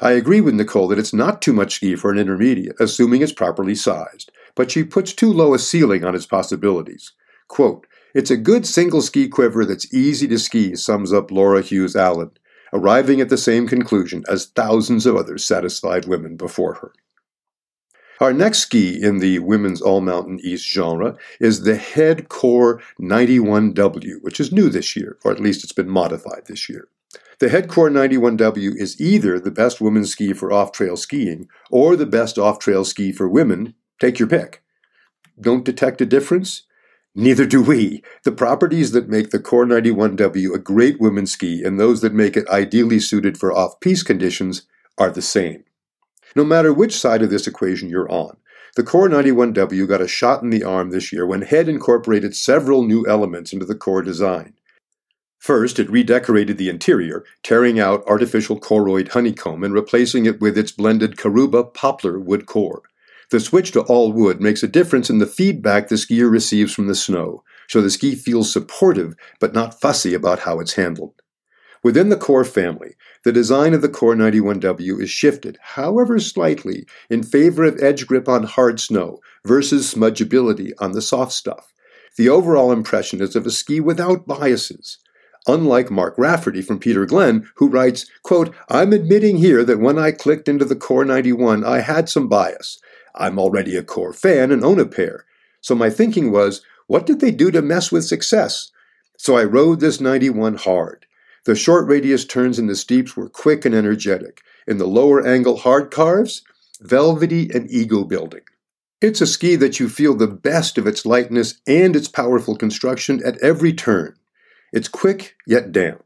I 0.00 0.12
agree 0.12 0.40
with 0.40 0.54
Nicole 0.54 0.88
that 0.88 0.98
it's 0.98 1.14
not 1.14 1.42
too 1.42 1.52
much 1.52 1.74
ski 1.74 1.96
for 1.96 2.12
an 2.12 2.18
intermediate, 2.18 2.76
assuming 2.78 3.22
it's 3.22 3.32
properly 3.32 3.74
sized, 3.74 4.30
but 4.54 4.70
she 4.70 4.84
puts 4.84 5.12
too 5.12 5.32
low 5.32 5.54
a 5.54 5.58
ceiling 5.58 6.04
on 6.04 6.14
its 6.14 6.26
possibilities. 6.26 7.12
Quote, 7.48 7.86
It's 8.14 8.30
a 8.30 8.36
good 8.36 8.66
single 8.66 9.02
ski 9.02 9.28
quiver 9.28 9.64
that's 9.64 9.92
easy 9.92 10.28
to 10.28 10.38
ski, 10.38 10.76
sums 10.76 11.12
up 11.12 11.30
Laura 11.30 11.62
Hughes 11.62 11.96
Allen, 11.96 12.30
arriving 12.72 13.20
at 13.20 13.28
the 13.28 13.38
same 13.38 13.66
conclusion 13.66 14.22
as 14.28 14.46
thousands 14.46 15.06
of 15.06 15.16
other 15.16 15.38
satisfied 15.38 16.04
women 16.04 16.36
before 16.36 16.74
her. 16.74 16.92
Our 18.20 18.32
next 18.32 18.58
ski 18.60 19.00
in 19.00 19.18
the 19.18 19.38
women's 19.38 19.80
all 19.80 20.00
mountain 20.00 20.40
east 20.42 20.68
genre 20.68 21.16
is 21.38 21.62
the 21.62 21.76
Head 21.76 22.28
Kore 22.28 22.82
91W, 23.00 24.22
which 24.22 24.40
is 24.40 24.50
new 24.50 24.68
this 24.68 24.96
year, 24.96 25.18
or 25.24 25.30
at 25.30 25.40
least 25.40 25.62
it's 25.62 25.72
been 25.72 25.88
modified 25.88 26.46
this 26.46 26.68
year. 26.68 26.88
The 27.38 27.48
Head 27.48 27.68
Kore 27.68 27.88
91W 27.88 28.76
is 28.76 29.00
either 29.00 29.38
the 29.38 29.52
best 29.52 29.80
women's 29.80 30.10
ski 30.10 30.32
for 30.32 30.52
off 30.52 30.72
trail 30.72 30.96
skiing 30.96 31.48
or 31.70 31.94
the 31.94 32.06
best 32.06 32.38
off 32.38 32.58
trail 32.58 32.84
ski 32.84 33.12
for 33.12 33.28
women. 33.28 33.74
Take 34.00 34.18
your 34.18 34.28
pick. 34.28 34.62
Don't 35.40 35.64
detect 35.64 36.00
a 36.00 36.06
difference? 36.06 36.64
Neither 37.14 37.46
do 37.46 37.62
we. 37.62 38.02
The 38.24 38.32
properties 38.32 38.90
that 38.92 39.08
make 39.08 39.30
the 39.30 39.38
Kore 39.38 39.64
91W 39.64 40.52
a 40.52 40.58
great 40.58 41.00
women's 41.00 41.32
ski 41.32 41.62
and 41.62 41.78
those 41.78 42.00
that 42.00 42.14
make 42.14 42.36
it 42.36 42.48
ideally 42.48 42.98
suited 42.98 43.38
for 43.38 43.52
off 43.52 43.78
piste 43.78 44.06
conditions 44.06 44.62
are 44.98 45.10
the 45.10 45.22
same. 45.22 45.62
No 46.36 46.44
matter 46.44 46.72
which 46.72 46.96
side 46.96 47.22
of 47.22 47.30
this 47.30 47.46
equation 47.46 47.88
you're 47.88 48.10
on, 48.10 48.36
the 48.76 48.82
Kore 48.82 49.08
91W 49.08 49.88
got 49.88 50.00
a 50.00 50.08
shot 50.08 50.42
in 50.42 50.50
the 50.50 50.62
arm 50.62 50.90
this 50.90 51.12
year 51.12 51.26
when 51.26 51.42
Head 51.42 51.68
incorporated 51.68 52.36
several 52.36 52.84
new 52.84 53.06
elements 53.06 53.52
into 53.52 53.66
the 53.66 53.74
core 53.74 54.02
design. 54.02 54.54
First, 55.38 55.78
it 55.78 55.90
redecorated 55.90 56.58
the 56.58 56.68
interior, 56.68 57.24
tearing 57.42 57.80
out 57.80 58.04
artificial 58.06 58.58
Koroyd 58.58 59.08
honeycomb 59.08 59.64
and 59.64 59.72
replacing 59.72 60.26
it 60.26 60.40
with 60.40 60.58
its 60.58 60.72
blended 60.72 61.16
Karuba 61.16 61.72
poplar 61.72 62.18
wood 62.18 62.46
core. 62.46 62.82
The 63.30 63.40
switch 63.40 63.72
to 63.72 63.82
all 63.82 64.12
wood 64.12 64.40
makes 64.40 64.62
a 64.62 64.68
difference 64.68 65.10
in 65.10 65.18
the 65.18 65.26
feedback 65.26 65.88
the 65.88 65.94
skier 65.94 66.30
receives 66.30 66.72
from 66.72 66.86
the 66.86 66.94
snow, 66.94 67.44
so 67.68 67.80
the 67.80 67.90
ski 67.90 68.14
feels 68.14 68.52
supportive 68.52 69.14
but 69.38 69.52
not 69.52 69.80
fussy 69.80 70.14
about 70.14 70.40
how 70.40 70.60
it's 70.60 70.74
handled. 70.74 71.14
Within 71.82 72.08
the 72.08 72.16
core 72.16 72.44
family, 72.44 72.96
the 73.24 73.32
design 73.32 73.72
of 73.72 73.82
the 73.82 73.88
Kore 73.88 74.14
91W 74.14 75.00
is 75.00 75.10
shifted, 75.10 75.58
however 75.60 76.18
slightly, 76.18 76.86
in 77.08 77.22
favor 77.22 77.64
of 77.64 77.80
edge 77.80 78.06
grip 78.06 78.28
on 78.28 78.42
hard 78.44 78.80
snow 78.80 79.20
versus 79.44 79.94
smudgeability 79.94 80.72
on 80.80 80.92
the 80.92 81.02
soft 81.02 81.32
stuff. 81.32 81.72
The 82.16 82.28
overall 82.28 82.72
impression 82.72 83.20
is 83.20 83.36
of 83.36 83.46
a 83.46 83.50
ski 83.50 83.80
without 83.80 84.26
biases. 84.26 84.98
Unlike 85.46 85.90
Mark 85.90 86.14
Rafferty 86.18 86.62
from 86.62 86.80
Peter 86.80 87.06
Glenn, 87.06 87.48
who 87.54 87.68
writes, 87.68 88.06
quote, 88.22 88.54
I'm 88.68 88.92
admitting 88.92 89.36
here 89.36 89.64
that 89.64 89.80
when 89.80 89.98
I 89.98 90.10
clicked 90.10 90.48
into 90.48 90.64
the 90.64 90.76
Kore 90.76 91.04
91, 91.04 91.64
I 91.64 91.80
had 91.80 92.08
some 92.08 92.28
bias. 92.28 92.80
I'm 93.14 93.38
already 93.38 93.76
a 93.76 93.82
Kore 93.82 94.12
fan 94.12 94.50
and 94.50 94.64
own 94.64 94.80
a 94.80 94.84
pair. 94.84 95.24
So 95.60 95.74
my 95.74 95.90
thinking 95.90 96.32
was, 96.32 96.62
what 96.86 97.06
did 97.06 97.20
they 97.20 97.30
do 97.30 97.50
to 97.50 97.62
mess 97.62 97.92
with 97.92 98.04
success? 98.04 98.72
So 99.16 99.36
I 99.36 99.44
rode 99.44 99.80
this 99.80 100.00
91 100.00 100.56
hard. 100.56 101.06
The 101.48 101.56
short 101.56 101.88
radius 101.88 102.26
turns 102.26 102.58
in 102.58 102.66
the 102.66 102.76
steeps 102.76 103.16
were 103.16 103.30
quick 103.30 103.64
and 103.64 103.74
energetic. 103.74 104.42
In 104.66 104.76
the 104.76 104.86
lower 104.86 105.26
angle 105.26 105.56
hard 105.56 105.90
carves, 105.90 106.42
velvety 106.82 107.48
and 107.54 107.70
ego 107.70 108.04
building. 108.04 108.42
It's 109.00 109.22
a 109.22 109.26
ski 109.26 109.56
that 109.56 109.80
you 109.80 109.88
feel 109.88 110.14
the 110.14 110.26
best 110.26 110.76
of 110.76 110.86
its 110.86 111.06
lightness 111.06 111.58
and 111.66 111.96
its 111.96 112.06
powerful 112.06 112.54
construction 112.54 113.22
at 113.24 113.38
every 113.38 113.72
turn. 113.72 114.14
It's 114.74 114.88
quick 114.88 115.36
yet 115.46 115.72
down. 115.72 116.02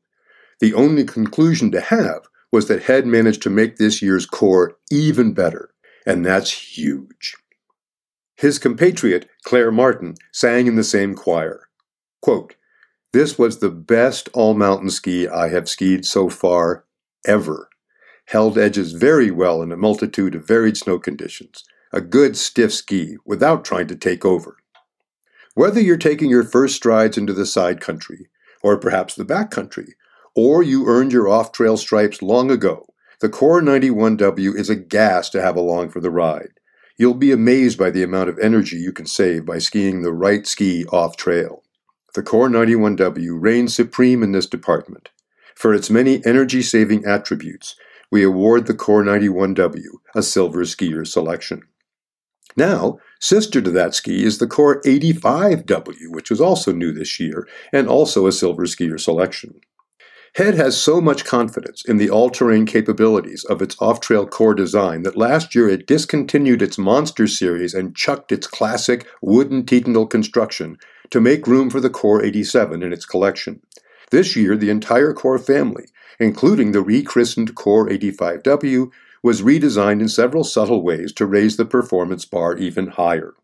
The 0.60 0.74
only 0.74 1.02
conclusion 1.02 1.72
to 1.72 1.80
have 1.80 2.20
was 2.52 2.68
that 2.68 2.84
Head 2.84 3.04
managed 3.04 3.42
to 3.42 3.50
make 3.50 3.78
this 3.78 4.00
year's 4.00 4.26
core 4.26 4.76
even 4.92 5.34
better, 5.34 5.70
and 6.06 6.24
that's 6.24 6.52
huge. 6.52 7.34
His 8.36 8.60
compatriot, 8.60 9.28
Claire 9.42 9.72
Martin, 9.72 10.14
sang 10.30 10.68
in 10.68 10.76
the 10.76 10.84
same 10.84 11.16
choir. 11.16 11.68
Quote, 12.20 12.54
this 13.12 13.38
was 13.38 13.58
the 13.58 13.70
best 13.70 14.28
all 14.32 14.54
mountain 14.54 14.90
ski 14.90 15.28
I 15.28 15.48
have 15.48 15.68
skied 15.68 16.04
so 16.04 16.28
far 16.28 16.84
ever. 17.26 17.68
Held 18.26 18.56
edges 18.56 18.92
very 18.92 19.30
well 19.30 19.62
in 19.62 19.70
a 19.70 19.76
multitude 19.76 20.34
of 20.34 20.46
varied 20.46 20.76
snow 20.76 20.98
conditions. 20.98 21.64
A 21.92 22.00
good 22.00 22.36
stiff 22.36 22.72
ski 22.72 23.16
without 23.26 23.64
trying 23.64 23.86
to 23.88 23.96
take 23.96 24.24
over. 24.24 24.56
Whether 25.54 25.80
you're 25.80 25.98
taking 25.98 26.30
your 26.30 26.44
first 26.44 26.74
strides 26.76 27.18
into 27.18 27.34
the 27.34 27.44
side 27.44 27.80
country, 27.80 28.28
or 28.62 28.78
perhaps 28.78 29.14
the 29.14 29.24
back 29.24 29.50
country, 29.50 29.94
or 30.34 30.62
you 30.62 30.86
earned 30.86 31.12
your 31.12 31.28
off 31.28 31.52
trail 31.52 31.76
stripes 31.76 32.22
long 32.22 32.50
ago, 32.50 32.86
the 33.20 33.28
Kore 33.28 33.60
91W 33.60 34.56
is 34.56 34.70
a 34.70 34.76
gas 34.76 35.28
to 35.30 35.42
have 35.42 35.56
along 35.56 35.90
for 35.90 36.00
the 36.00 36.10
ride. 36.10 36.58
You'll 36.96 37.14
be 37.14 37.32
amazed 37.32 37.78
by 37.78 37.90
the 37.90 38.02
amount 38.02 38.30
of 38.30 38.38
energy 38.38 38.76
you 38.76 38.92
can 38.92 39.06
save 39.06 39.44
by 39.44 39.58
skiing 39.58 40.00
the 40.02 40.12
right 40.12 40.46
ski 40.46 40.86
off 40.86 41.16
trail. 41.16 41.62
The 42.14 42.22
Kore 42.22 42.50
91W 42.50 43.38
reigns 43.40 43.74
supreme 43.74 44.22
in 44.22 44.32
this 44.32 44.46
department. 44.46 45.08
For 45.54 45.72
its 45.72 45.88
many 45.88 46.24
energy 46.26 46.60
saving 46.60 47.06
attributes, 47.06 47.74
we 48.10 48.22
award 48.22 48.66
the 48.66 48.74
Kore 48.74 49.02
91W 49.02 49.80
a 50.14 50.22
Silver 50.22 50.60
Skier 50.64 51.06
selection. 51.06 51.62
Now, 52.54 52.98
sister 53.18 53.62
to 53.62 53.70
that 53.70 53.94
ski 53.94 54.24
is 54.24 54.36
the 54.36 54.46
Kore 54.46 54.82
85W, 54.82 56.10
which 56.10 56.28
was 56.28 56.40
also 56.40 56.70
new 56.70 56.92
this 56.92 57.18
year 57.18 57.48
and 57.72 57.88
also 57.88 58.26
a 58.26 58.32
Silver 58.32 58.64
Skier 58.64 59.00
selection. 59.00 59.60
Head 60.34 60.54
has 60.54 60.80
so 60.80 61.00
much 61.00 61.24
confidence 61.24 61.82
in 61.84 61.96
the 61.96 62.10
all 62.10 62.28
terrain 62.28 62.66
capabilities 62.66 63.44
of 63.44 63.62
its 63.62 63.76
off 63.80 64.00
trail 64.00 64.26
core 64.26 64.54
design 64.54 65.02
that 65.02 65.16
last 65.16 65.54
year 65.54 65.68
it 65.68 65.86
discontinued 65.86 66.60
its 66.60 66.76
Monster 66.76 67.26
series 67.26 67.72
and 67.72 67.96
chucked 67.96 68.32
its 68.32 68.46
classic 68.46 69.06
wooden 69.22 69.64
Titanal 69.64 70.08
construction 70.08 70.76
to 71.12 71.20
make 71.20 71.46
room 71.46 71.68
for 71.68 71.78
the 71.78 71.90
Kore 71.90 72.24
87 72.24 72.82
in 72.82 72.92
its 72.92 73.04
collection. 73.04 73.60
This 74.10 74.34
year, 74.34 74.56
the 74.56 74.70
entire 74.70 75.12
Kore 75.12 75.38
family, 75.38 75.84
including 76.18 76.72
the 76.72 76.82
rechristened 76.82 77.54
Kore 77.54 77.86
85W, 77.88 78.90
was 79.22 79.42
redesigned 79.42 80.00
in 80.00 80.08
several 80.08 80.42
subtle 80.42 80.82
ways 80.82 81.12
to 81.12 81.26
raise 81.26 81.56
the 81.56 81.66
performance 81.66 82.24
bar 82.24 82.56
even 82.56 82.88
higher. 82.88 83.34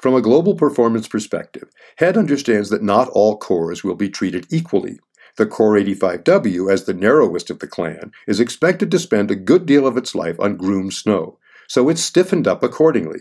From 0.00 0.14
a 0.14 0.22
global 0.22 0.54
performance 0.54 1.06
perspective, 1.06 1.68
Head 1.98 2.16
understands 2.16 2.70
that 2.70 2.82
not 2.82 3.08
all 3.10 3.36
cores 3.36 3.84
will 3.84 3.94
be 3.94 4.08
treated 4.08 4.46
equally. 4.50 4.98
The 5.36 5.46
Kore 5.46 5.74
85W, 5.74 6.72
as 6.72 6.84
the 6.84 6.94
narrowest 6.94 7.50
of 7.50 7.58
the 7.58 7.68
clan, 7.68 8.10
is 8.26 8.40
expected 8.40 8.90
to 8.90 8.98
spend 8.98 9.30
a 9.30 9.36
good 9.36 9.66
deal 9.66 9.86
of 9.86 9.98
its 9.98 10.14
life 10.14 10.40
on 10.40 10.56
groomed 10.56 10.94
snow, 10.94 11.38
so 11.68 11.88
it's 11.88 12.02
stiffened 12.02 12.48
up 12.48 12.62
accordingly. 12.62 13.20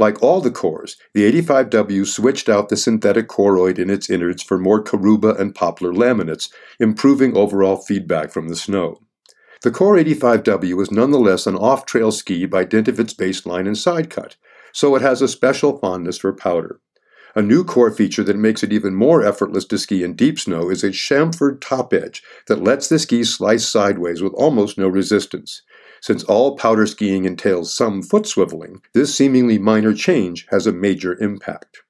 Like 0.00 0.22
all 0.22 0.40
the 0.40 0.50
cores, 0.50 0.96
the 1.12 1.30
85W 1.42 2.06
switched 2.06 2.48
out 2.48 2.68
the 2.68 2.76
synthetic 2.76 3.28
Koroyd 3.28 3.78
in 3.78 3.90
its 3.90 4.10
innards 4.10 4.42
for 4.42 4.58
more 4.58 4.82
Karuba 4.82 5.38
and 5.38 5.54
poplar 5.54 5.92
laminates, 5.92 6.50
improving 6.80 7.36
overall 7.36 7.76
feedback 7.76 8.32
from 8.32 8.48
the 8.48 8.56
snow. 8.56 9.00
The 9.62 9.70
Kore 9.70 9.96
85W 9.96 10.82
is 10.82 10.90
nonetheless 10.90 11.46
an 11.46 11.56
off 11.56 11.86
trail 11.86 12.10
ski 12.12 12.44
by 12.44 12.64
dint 12.64 12.88
of 12.88 13.00
its 13.00 13.14
baseline 13.14 13.66
and 13.66 13.78
side 13.78 14.10
cut, 14.10 14.36
so 14.72 14.94
it 14.96 15.02
has 15.02 15.22
a 15.22 15.28
special 15.28 15.78
fondness 15.78 16.18
for 16.18 16.32
powder. 16.32 16.80
A 17.36 17.42
new 17.42 17.64
core 17.64 17.90
feature 17.90 18.22
that 18.24 18.36
makes 18.36 18.62
it 18.62 18.72
even 18.72 18.94
more 18.94 19.24
effortless 19.24 19.64
to 19.66 19.78
ski 19.78 20.04
in 20.04 20.14
deep 20.14 20.38
snow 20.38 20.70
is 20.70 20.84
a 20.84 20.90
chamfered 20.90 21.60
top 21.60 21.92
edge 21.92 22.22
that 22.46 22.62
lets 22.62 22.88
the 22.88 22.98
ski 22.98 23.24
slice 23.24 23.66
sideways 23.66 24.22
with 24.22 24.34
almost 24.34 24.76
no 24.76 24.86
resistance. 24.86 25.62
Since 26.04 26.22
all 26.24 26.58
powder 26.58 26.86
skiing 26.86 27.24
entails 27.24 27.72
some 27.72 28.02
foot 28.02 28.24
swiveling, 28.24 28.82
this 28.92 29.14
seemingly 29.14 29.56
minor 29.56 29.94
change 29.94 30.46
has 30.50 30.66
a 30.66 30.70
major 30.70 31.18
impact. 31.18 31.82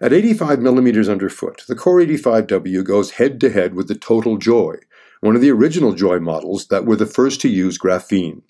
At 0.00 0.12
85 0.12 0.58
millimeters 0.58 1.08
underfoot, 1.08 1.62
the 1.68 1.76
Kore 1.76 2.00
85W 2.00 2.82
goes 2.82 3.12
head 3.12 3.40
to 3.42 3.50
head 3.50 3.74
with 3.74 3.86
the 3.86 3.94
Total 3.94 4.36
Joy, 4.36 4.78
one 5.20 5.36
of 5.36 5.42
the 5.42 5.52
original 5.52 5.92
Joy 5.92 6.18
models 6.18 6.66
that 6.70 6.86
were 6.86 6.96
the 6.96 7.06
first 7.06 7.40
to 7.42 7.48
use 7.48 7.78
graphene. 7.78 8.42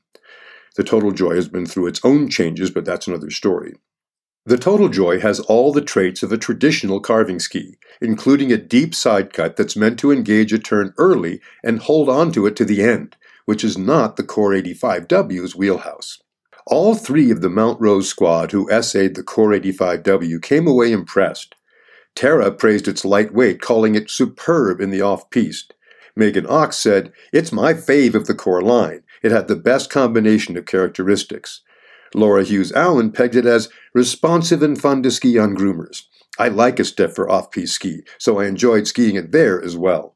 The 0.77 0.85
Total 0.85 1.13
Joy 1.13 1.35
has 1.35 1.47
been 1.47 1.67
through 1.67 1.89
its 1.89 2.01
own 2.03 2.31
changes, 2.31 2.71
but 2.71 2.87
that's 2.87 3.07
another 3.07 3.29
story. 3.29 3.75
The 4.47 4.57
Total 4.57 4.89
Joy 4.89 5.21
has 5.21 5.41
all 5.41 5.75
the 5.75 5.83
traits 5.83 6.23
of 6.23 6.33
a 6.33 6.39
traditional 6.39 7.01
carving 7.01 7.39
ski, 7.39 7.77
including 8.01 8.51
a 8.51 8.57
deep 8.57 8.95
side 8.95 9.35
cut 9.35 9.57
that's 9.57 9.77
meant 9.77 9.99
to 9.99 10.11
engage 10.11 10.55
a 10.55 10.59
turn 10.59 10.95
early 10.97 11.43
and 11.63 11.81
hold 11.81 12.09
on 12.09 12.33
to 12.33 12.47
it 12.47 12.57
to 12.57 12.65
the 12.65 12.83
end, 12.83 13.15
which 13.47 13.65
is 13.65 13.79
not 13.79 14.17
the 14.17 14.23
Kore 14.23 14.53
85W's 14.53 15.57
wheelhouse. 15.57 16.19
All 16.67 16.95
three 16.95 17.31
of 17.31 17.41
the 17.41 17.49
Mount 17.49 17.81
Rose 17.81 18.09
squad 18.09 18.53
who 18.53 18.69
essayed 18.69 19.15
the 19.15 19.23
Kore 19.23 19.51
85W 19.51 20.43
came 20.43 20.67
away 20.67 20.93
impressed. 20.93 21.55
Tara 22.15 22.51
praised 22.51 22.89
its 22.89 23.05
lightweight, 23.05 23.61
calling 23.61 23.95
it 23.95 24.11
superb 24.11 24.81
in 24.81 24.91
the 24.91 25.01
off 25.03 25.31
piste. 25.31 25.75
Megan 26.17 26.47
Ox 26.49 26.77
said, 26.77 27.13
It's 27.33 27.53
my 27.53 27.75
fave 27.75 28.15
of 28.15 28.27
the 28.27 28.35
core 28.35 28.63
line. 28.63 29.03
It 29.23 29.31
had 29.31 29.49
the 29.49 29.57
best 29.57 29.91
combination 29.91 30.57
of 30.57 30.67
characteristics. 30.67 31.61
Laura 32.15 32.43
Hughes 32.43 32.73
Allen 32.73 33.13
pegged 33.13 33.37
it 33.37 33.47
as 33.47 33.69
responsive 33.95 34.63
and 34.63 34.81
fun 34.81 35.03
to 35.03 35.11
ski 35.11 35.39
on 35.39 35.55
groomers. 35.55 36.05
I 36.39 36.49
like 36.49 36.81
a 36.81 36.85
stiffer 36.85 37.29
off 37.29 37.51
piste 37.51 37.75
ski, 37.75 38.03
so 38.19 38.41
I 38.41 38.47
enjoyed 38.47 38.87
skiing 38.87 39.17
it 39.17 39.31
there 39.31 39.63
as 39.63 39.77
well. 39.77 40.16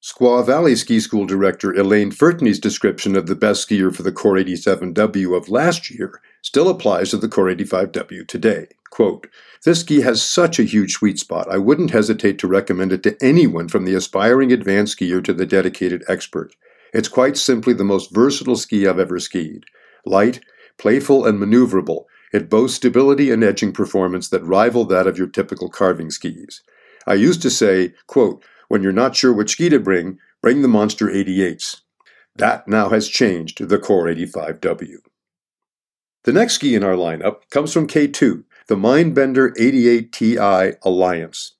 Squaw 0.00 0.46
Valley 0.46 0.76
Ski 0.76 1.00
School 1.00 1.26
director 1.26 1.72
Elaine 1.72 2.12
Fertney's 2.12 2.60
description 2.60 3.16
of 3.16 3.26
the 3.26 3.34
best 3.34 3.68
skier 3.68 3.92
for 3.92 4.04
the 4.04 4.12
Kore 4.12 4.36
87W 4.36 5.36
of 5.36 5.48
last 5.48 5.90
year 5.90 6.20
still 6.40 6.68
applies 6.68 7.10
to 7.10 7.16
the 7.16 7.28
Kore 7.28 7.46
85W 7.46 8.26
today. 8.28 8.68
Quote, 8.90 9.26
This 9.64 9.80
ski 9.80 10.02
has 10.02 10.22
such 10.22 10.60
a 10.60 10.64
huge 10.64 10.92
sweet 10.92 11.18
spot, 11.18 11.48
I 11.50 11.58
wouldn't 11.58 11.90
hesitate 11.90 12.38
to 12.38 12.46
recommend 12.46 12.92
it 12.92 13.02
to 13.02 13.16
anyone 13.20 13.66
from 13.66 13.84
the 13.84 13.96
aspiring 13.96 14.52
advanced 14.52 14.96
skier 14.96 15.22
to 15.24 15.32
the 15.32 15.44
dedicated 15.44 16.04
expert. 16.06 16.54
It's 16.94 17.08
quite 17.08 17.36
simply 17.36 17.74
the 17.74 17.82
most 17.82 18.14
versatile 18.14 18.56
ski 18.56 18.86
I've 18.86 19.00
ever 19.00 19.18
skied. 19.18 19.64
Light, 20.06 20.38
playful, 20.78 21.26
and 21.26 21.40
maneuverable, 21.40 22.04
It 22.32 22.48
boasts 22.48 22.76
stability 22.76 23.32
and 23.32 23.42
edging 23.42 23.72
performance 23.72 24.28
that 24.28 24.44
rival 24.44 24.84
that 24.84 25.08
of 25.08 25.18
your 25.18 25.26
typical 25.26 25.68
carving 25.68 26.10
skis. 26.12 26.62
I 27.04 27.14
used 27.14 27.42
to 27.42 27.50
say, 27.50 27.94
quote, 28.06 28.44
when 28.68 28.82
you're 28.82 28.92
not 28.92 29.16
sure 29.16 29.32
which 29.32 29.52
ski 29.52 29.68
to 29.68 29.80
bring, 29.80 30.18
bring 30.40 30.62
the 30.62 30.68
Monster 30.68 31.06
88s. 31.06 31.80
That 32.36 32.68
now 32.68 32.90
has 32.90 33.08
changed 33.08 33.56
to 33.58 33.66
the 33.66 33.78
Kore 33.78 34.06
85W. 34.06 34.98
The 36.24 36.32
next 36.32 36.54
ski 36.54 36.74
in 36.74 36.84
our 36.84 36.94
lineup 36.94 37.48
comes 37.50 37.72
from 37.72 37.88
K2, 37.88 38.44
the 38.68 38.76
Mindbender 38.76 39.52
88 39.58 40.12
Ti 40.12 40.36
Alliance. 40.82 41.54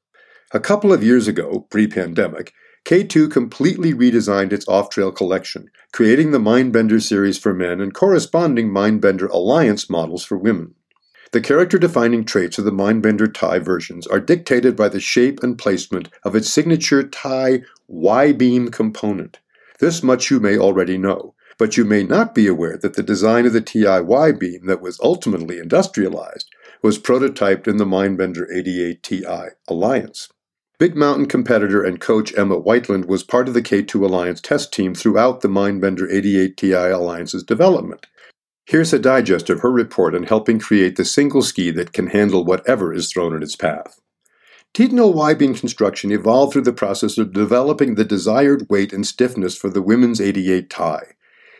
A 0.53 0.61
couple 0.61 0.93
of 0.93 1.03
years 1.03 1.27
ago, 1.27 1.67
pre 1.71 1.87
pandemic, 1.87 2.53
K2 2.85 3.31
completely 3.31 3.93
redesigned 3.93 4.53
its 4.53 4.67
off 4.69 4.89
trail 4.89 5.13
collection, 5.13 5.71
creating 5.93 6.31
the 6.31 6.39
Mindbender 6.39 7.03
series 7.03 7.39
for 7.39 7.53
men 7.53 7.81
and 7.81 7.93
corresponding 7.93 8.71
Mindbender 8.71 9.29
Alliance 9.31 9.91
models 9.91 10.25
for 10.25 10.39
women. 10.39 10.75
The 11.31 11.41
character 11.43 11.79
defining 11.79 12.25
traits 12.25 12.59
of 12.59 12.65
the 12.65 12.71
Mindbender 12.71 13.33
Ti 13.33 13.59
versions 13.59 14.07
are 14.07 14.21
dictated 14.21 14.75
by 14.75 14.89
the 14.89 15.01
shape 15.01 15.43
and 15.43 15.59
placement 15.59 16.09
of 16.25 16.35
its 16.35 16.49
signature 16.49 17.03
Ti 17.03 17.65
Y 17.87 18.33
beam 18.33 18.71
component. 18.71 19.39
This 19.79 20.03
much 20.03 20.31
you 20.31 20.41
may 20.41 20.57
already 20.57 20.97
know, 20.97 21.35
but 21.59 21.77
you 21.77 21.85
may 21.85 22.03
not 22.03 22.35
be 22.35 22.47
aware 22.47 22.79
that 22.79 22.95
the 22.95 23.03
design 23.03 23.45
of 23.45 23.53
the 23.53 23.61
Ti 23.61 23.85
Y 24.01 24.33
beam 24.33 24.65
that 24.67 24.81
was 24.81 24.99
ultimately 25.01 25.59
industrialized 25.59 26.49
was 26.83 26.99
prototyped 26.99 27.69
in 27.69 27.77
the 27.77 27.85
Mindbender 27.85 28.47
88 28.51 29.03
Ti 29.03 29.25
Alliance. 29.69 30.29
Big 30.79 30.97
Mountain 30.97 31.27
competitor 31.27 31.83
and 31.83 32.01
coach 32.01 32.33
Emma 32.39 32.57
Whiteland 32.57 33.05
was 33.07 33.23
part 33.23 33.49
of 33.49 33.55
the 33.55 33.63
K2 33.63 33.97
Alliance 33.97 34.41
test 34.41 34.73
team 34.73 34.95
throughout 34.95 35.41
the 35.43 35.49
Mindbender 35.49 36.11
88 36.11 36.57
Ti 36.57 36.73
Alliance's 36.73 37.43
development. 37.43 38.07
Here's 38.69 38.93
a 38.93 38.99
digest 38.99 39.49
of 39.49 39.61
her 39.61 39.71
report 39.71 40.15
on 40.15 40.25
helping 40.25 40.59
create 40.59 40.97
the 40.97 41.05
single 41.07 41.41
ski 41.41 41.71
that 41.71 41.95
can 41.95 42.09
handle 42.09 42.45
whatever 42.45 42.93
is 42.93 43.11
thrown 43.11 43.35
in 43.35 43.43
its 43.43 43.57
path. 43.57 43.99
Titanal 44.75 45.15
Y-beam 45.15 45.55
construction 45.55 46.13
evolved 46.13 46.53
through 46.53 46.65
the 46.65 46.73
process 46.75 47.17
of 47.17 47.33
developing 47.33 47.95
the 47.95 48.05
desired 48.05 48.67
weight 48.69 48.93
and 48.93 49.07
stiffness 49.07 49.57
for 49.57 49.71
the 49.71 49.81
women's 49.81 50.21
88 50.21 50.69
Ti. 50.69 50.99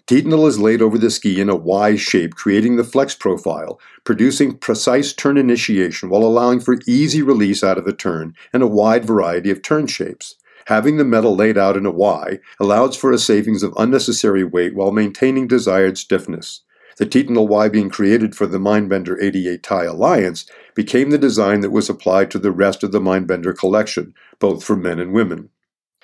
Titanal 0.07 0.47
is 0.47 0.61
laid 0.61 0.83
over 0.83 0.99
the 0.99 1.11
ski 1.11 1.41
in 1.41 1.49
a 1.49 1.57
Y 1.57 1.97
shape, 1.97 2.35
creating 2.35 2.77
the 2.77 2.85
flex 2.85 3.15
profile, 3.15 3.81
producing 4.05 4.59
precise 4.59 5.15
turn 5.15 5.39
initiation 5.39 6.11
while 6.11 6.25
allowing 6.25 6.61
for 6.61 6.77
easy 6.87 7.23
release 7.23 7.65
out 7.65 7.79
of 7.79 7.87
the 7.87 7.95
turn 7.95 8.35
and 8.53 8.63
a 8.63 8.67
wide 8.67 9.07
variety 9.07 9.51
of 9.51 9.63
turn 9.63 9.87
shapes. 9.87 10.35
Having 10.67 10.99
the 10.99 11.05
metal 11.07 11.35
laid 11.35 11.57
out 11.57 11.79
in 11.79 11.87
a 11.87 11.91
Y 11.91 12.39
allows 12.61 12.99
for 12.99 13.13
a 13.13 13.19
savings 13.19 13.63
of 13.63 13.73
unnecessary 13.79 14.45
weight 14.45 14.75
while 14.75 14.93
maintaining 14.93 15.47
desired 15.49 15.97
stiffness. 15.97 16.61
The 16.99 17.07
Titanal 17.07 17.47
Y 17.47 17.69
beam 17.69 17.91
created 17.91 18.35
for 18.35 18.49
the 18.49 18.59
Mindbender 18.59 19.17
88 19.23 19.63
Ti 19.63 19.75
Alliance 19.87 20.47
became 20.75 21.11
the 21.11 21.19
design 21.19 21.61
that 21.61 21.71
was 21.71 21.89
applied 21.89 22.29
to 22.33 22.41
the 22.41 22.51
rest 22.51 22.83
of 22.83 22.91
the 22.91 23.01
Mindbender 23.01 23.57
collection, 23.57 24.15
both 24.41 24.65
for 24.65 24.75
men 24.75 24.99
and 24.99 25.13
women. 25.13 25.51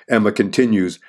Emma 0.07 0.31
continues, 0.31 0.99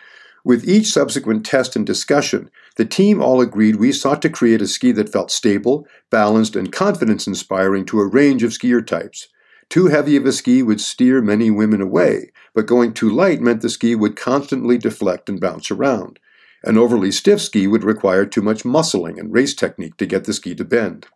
with 0.45 0.69
each 0.69 0.87
subsequent 0.93 1.47
test 1.47 1.77
and 1.77 1.87
discussion, 1.87 2.51
the 2.77 2.85
team 2.85 3.23
all 3.23 3.41
agreed 3.41 3.77
we 3.77 3.93
sought 3.93 4.23
to 4.23 4.31
create 4.31 4.61
a 4.61 4.67
ski 4.67 4.91
that 4.93 5.13
felt 5.13 5.31
stable, 5.31 5.87
balanced, 6.11 6.57
and 6.57 6.73
confidence 6.73 7.29
inspiring 7.29 7.85
to 7.87 8.01
a 8.01 8.09
range 8.09 8.43
of 8.43 8.51
skier 8.51 8.85
types. 8.85 9.29
Too 9.69 9.87
heavy 9.87 10.17
of 10.17 10.27
a 10.27 10.33
ski 10.33 10.63
would 10.63 10.81
steer 10.81 11.21
many 11.21 11.51
women 11.51 11.81
away, 11.81 12.33
but 12.55 12.67
going 12.67 12.93
too 12.93 13.11
light 13.11 13.41
meant 13.41 13.61
the 13.61 13.69
ski 13.69 13.95
would 13.95 14.17
constantly 14.17 14.79
deflect 14.79 15.29
and 15.29 15.41
bounce 15.41 15.71
around. 15.71 16.19
An 16.67 16.77
overly 16.77 17.13
stiff 17.13 17.41
ski 17.41 17.69
would 17.69 17.85
require 17.85 18.27
too 18.27 18.43
much 18.43 18.65
muscling 18.65 19.19
and 19.19 19.33
race 19.33 19.55
technique 19.55 19.97
to 19.99 20.07
get 20.07 20.25
the 20.25 20.33
ski 20.33 20.53
to 20.57 20.65
bend. 20.65 21.07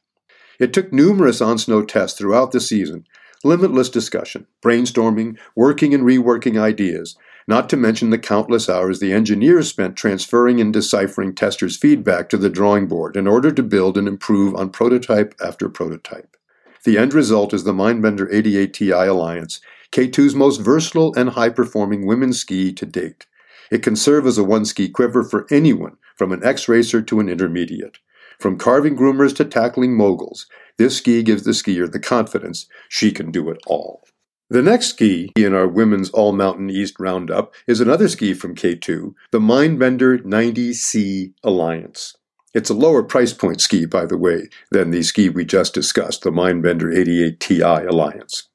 It 0.60 0.72
took 0.72 0.92
numerous 0.92 1.40
on 1.40 1.58
snow 1.58 1.84
tests 1.84 2.16
throughout 2.16 2.52
the 2.52 2.60
season, 2.60 3.04
limitless 3.42 3.88
discussion, 3.88 4.46
brainstorming, 4.62 5.36
working 5.56 5.92
and 5.92 6.04
reworking 6.04 6.60
ideas, 6.60 7.16
not 7.48 7.68
to 7.70 7.76
mention 7.76 8.10
the 8.10 8.18
countless 8.18 8.68
hours 8.68 9.00
the 9.00 9.12
engineers 9.12 9.68
spent 9.68 9.96
transferring 9.96 10.60
and 10.60 10.72
deciphering 10.72 11.34
testers' 11.34 11.76
feedback 11.76 12.28
to 12.28 12.36
the 12.36 12.50
drawing 12.50 12.86
board 12.86 13.16
in 13.16 13.26
order 13.26 13.50
to 13.50 13.62
build 13.62 13.98
and 13.98 14.06
improve 14.06 14.54
on 14.54 14.70
prototype 14.70 15.34
after 15.44 15.68
prototype. 15.68 16.36
The 16.84 16.96
end 16.96 17.12
result 17.12 17.52
is 17.52 17.64
the 17.64 17.72
Mindbender 17.72 18.28
88 18.30 18.72
Ti 18.72 18.90
Alliance, 18.90 19.60
K2's 19.90 20.36
most 20.36 20.58
versatile 20.58 21.12
and 21.16 21.30
high 21.30 21.48
performing 21.48 22.06
women's 22.06 22.38
ski 22.38 22.72
to 22.72 22.86
date. 22.86 23.26
It 23.70 23.82
can 23.82 23.96
serve 23.96 24.26
as 24.26 24.38
a 24.38 24.44
one 24.44 24.64
ski 24.64 24.88
quiver 24.88 25.22
for 25.22 25.46
anyone, 25.50 25.96
from 26.16 26.32
an 26.32 26.44
ex 26.44 26.68
racer 26.68 27.00
to 27.02 27.20
an 27.20 27.28
intermediate. 27.28 27.98
From 28.38 28.58
carving 28.58 28.96
groomers 28.96 29.34
to 29.36 29.44
tackling 29.44 29.96
moguls, 29.96 30.46
this 30.78 30.96
ski 30.96 31.22
gives 31.22 31.44
the 31.44 31.50
skier 31.50 31.90
the 31.90 32.00
confidence 32.00 32.66
she 32.88 33.12
can 33.12 33.30
do 33.30 33.50
it 33.50 33.58
all. 33.66 34.02
The 34.48 34.62
next 34.62 34.88
ski 34.88 35.30
in 35.36 35.54
our 35.54 35.68
Women's 35.68 36.10
All 36.10 36.32
Mountain 36.32 36.70
East 36.70 36.96
Roundup 36.98 37.54
is 37.68 37.80
another 37.80 38.08
ski 38.08 38.34
from 38.34 38.56
K2, 38.56 39.14
the 39.30 39.38
Mindbender 39.38 40.22
90C 40.24 41.34
Alliance. 41.44 42.16
It's 42.52 42.70
a 42.70 42.74
lower 42.74 43.04
price 43.04 43.32
point 43.32 43.60
ski, 43.60 43.84
by 43.84 44.06
the 44.06 44.18
way, 44.18 44.48
than 44.72 44.90
the 44.90 45.04
ski 45.04 45.28
we 45.28 45.44
just 45.44 45.72
discussed, 45.72 46.22
the 46.22 46.32
Mindbender 46.32 46.92
88 46.92 47.38
Ti 47.38 47.60
Alliance. 47.60 48.49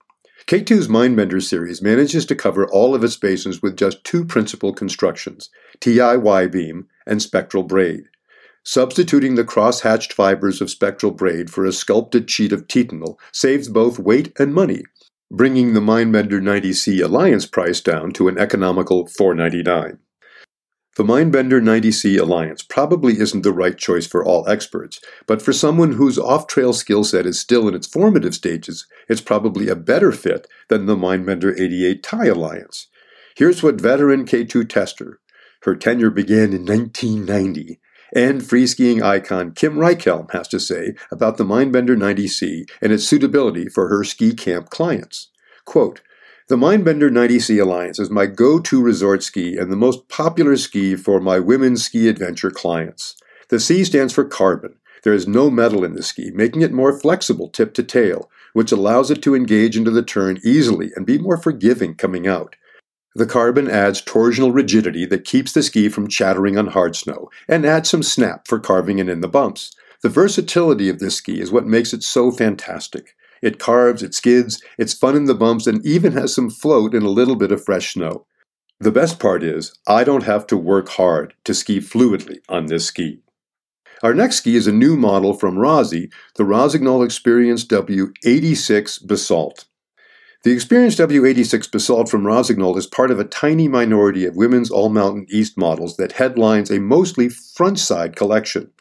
K2's 0.47 0.87
Mindbender 0.87 1.41
series 1.41 1.81
manages 1.81 2.25
to 2.27 2.35
cover 2.35 2.67
all 2.67 2.93
of 2.93 3.03
its 3.03 3.17
bases 3.17 3.61
with 3.61 3.77
just 3.77 4.03
two 4.03 4.23
principal 4.23 4.73
constructions 4.73 5.49
TIY 5.79 6.51
beam 6.51 6.87
and 7.07 7.21
spectral 7.21 7.63
braid. 7.63 8.03
Substituting 8.63 9.35
the 9.35 9.43
cross 9.43 9.81
hatched 9.81 10.13
fibers 10.13 10.61
of 10.61 10.69
spectral 10.69 11.11
braid 11.11 11.49
for 11.49 11.65
a 11.65 11.71
sculpted 11.71 12.29
sheet 12.29 12.51
of 12.51 12.67
titanal 12.67 13.17
saves 13.31 13.69
both 13.69 13.99
weight 13.99 14.31
and 14.39 14.53
money 14.53 14.83
bringing 15.31 15.73
the 15.73 15.79
Mindbender 15.79 16.39
90C 16.41 17.03
Alliance 17.03 17.45
price 17.45 17.81
down 17.81 18.11
to 18.11 18.27
an 18.27 18.37
economical 18.37 19.05
$499. 19.05 19.97
The 20.95 21.03
Mindbender 21.03 21.61
90C 21.61 22.17
Alliance 22.17 22.61
probably 22.61 23.19
isn't 23.19 23.41
the 23.41 23.51
right 23.51 23.77
choice 23.77 24.07
for 24.07 24.23
all 24.23 24.47
experts, 24.47 25.01
but 25.27 25.41
for 25.41 25.51
someone 25.51 25.93
whose 25.93 26.17
off 26.17 26.47
trail 26.47 26.71
skill 26.71 27.03
set 27.03 27.25
is 27.25 27.37
still 27.37 27.67
in 27.67 27.75
its 27.75 27.85
formative 27.85 28.33
stages, 28.33 28.87
it's 29.09 29.19
probably 29.19 29.67
a 29.67 29.75
better 29.75 30.13
fit 30.13 30.47
than 30.69 30.85
the 30.85 30.95
Mindbender 30.95 31.53
88 31.59 32.01
Ti 32.01 32.29
Alliance. 32.29 32.87
Here's 33.35 33.61
what 33.61 33.81
veteran 33.81 34.23
K2 34.23 34.69
tester, 34.69 35.19
her 35.63 35.75
tenure 35.75 36.11
began 36.11 36.53
in 36.53 36.65
1990, 36.65 37.77
and 38.15 38.41
free 38.41 38.65
skiing 38.65 39.03
icon 39.03 39.51
Kim 39.51 39.75
Reichhelm 39.75 40.31
has 40.31 40.47
to 40.47 40.61
say 40.61 40.95
about 41.11 41.35
the 41.35 41.43
Mindbender 41.43 41.97
90C 41.97 42.69
and 42.81 42.93
its 42.93 43.03
suitability 43.03 43.67
for 43.67 43.89
her 43.89 44.05
ski 44.05 44.33
camp 44.33 44.69
clients. 44.69 45.27
Quote, 45.65 45.99
the 46.47 46.55
Mindbender 46.55 47.09
90C 47.09 47.59
Alliance 47.59 47.97
is 47.97 48.11
my 48.11 48.27
go 48.27 48.59
to 48.59 48.79
resort 48.79 49.23
ski 49.23 49.57
and 49.57 49.71
the 49.71 49.75
most 49.75 50.07
popular 50.09 50.55
ski 50.55 50.95
for 50.95 51.19
my 51.19 51.39
women's 51.39 51.83
ski 51.83 52.07
adventure 52.07 52.51
clients. 52.51 53.15
The 53.49 53.59
C 53.59 53.83
stands 53.83 54.13
for 54.13 54.23
carbon. 54.23 54.75
There 55.03 55.13
is 55.13 55.27
no 55.27 55.49
metal 55.49 55.83
in 55.83 55.93
the 55.95 56.03
ski, 56.03 56.29
making 56.35 56.61
it 56.61 56.71
more 56.71 56.99
flexible 56.99 57.49
tip 57.49 57.73
to 57.73 57.83
tail, 57.83 58.29
which 58.53 58.71
allows 58.71 59.09
it 59.09 59.23
to 59.23 59.33
engage 59.33 59.75
into 59.75 59.89
the 59.89 60.03
turn 60.03 60.39
easily 60.43 60.91
and 60.95 61.03
be 61.03 61.17
more 61.17 61.37
forgiving 61.37 61.95
coming 61.95 62.27
out. 62.27 62.55
The 63.15 63.25
carbon 63.25 63.67
adds 63.67 64.03
torsional 64.03 64.53
rigidity 64.53 65.07
that 65.07 65.25
keeps 65.25 65.51
the 65.51 65.63
ski 65.63 65.89
from 65.89 66.07
chattering 66.07 66.59
on 66.59 66.67
hard 66.67 66.95
snow, 66.95 67.31
and 67.47 67.65
adds 67.65 67.89
some 67.89 68.03
snap 68.03 68.47
for 68.47 68.59
carving 68.59 68.99
and 68.99 69.09
in 69.09 69.21
the 69.21 69.27
bumps. 69.27 69.75
The 70.03 70.09
versatility 70.09 70.89
of 70.89 70.99
this 70.99 71.15
ski 71.15 71.41
is 71.41 71.51
what 71.51 71.65
makes 71.65 71.91
it 71.91 72.03
so 72.03 72.29
fantastic. 72.29 73.15
It 73.45 73.59
carves, 73.59 74.01
it 74.01 74.15
skids, 74.15 74.59
it's 74.79 74.95
fun 74.95 75.15
in 75.15 75.25
the 75.25 75.35
bumps, 75.35 75.67
and 75.67 75.85
even 75.85 76.13
has 76.13 76.33
some 76.33 76.49
float 76.49 76.95
in 76.95 77.03
a 77.03 77.09
little 77.09 77.35
bit 77.35 77.51
of 77.51 77.63
fresh 77.63 77.93
snow. 77.93 78.25
The 78.79 78.91
best 78.91 79.19
part 79.19 79.43
is, 79.43 79.77
I 79.87 80.03
don't 80.03 80.23
have 80.23 80.47
to 80.47 80.57
work 80.57 80.89
hard 80.89 81.35
to 81.43 81.53
ski 81.53 81.79
fluidly 81.79 82.39
on 82.49 82.65
this 82.65 82.87
ski. 82.87 83.19
Our 84.01 84.15
next 84.15 84.37
ski 84.37 84.55
is 84.55 84.65
a 84.65 84.71
new 84.71 84.97
model 84.97 85.35
from 85.35 85.59
Rossi, 85.59 86.09
the 86.37 86.43
Rossignol 86.43 87.03
Experience 87.03 87.63
W86 87.67 89.05
Basalt. 89.05 89.65
The 90.43 90.51
Experience 90.51 90.95
W86 90.95 91.71
Basalt 91.71 92.09
from 92.09 92.25
Rossignol 92.25 92.79
is 92.79 92.87
part 92.87 93.11
of 93.11 93.19
a 93.19 93.25
tiny 93.25 93.67
minority 93.67 94.25
of 94.25 94.35
women's 94.35 94.71
All 94.71 94.89
Mountain 94.89 95.27
East 95.29 95.55
models 95.55 95.97
that 95.97 96.13
headlines 96.13 96.71
a 96.71 96.79
mostly 96.79 97.29
front 97.29 97.77
side 97.77 98.15
collection. 98.15 98.71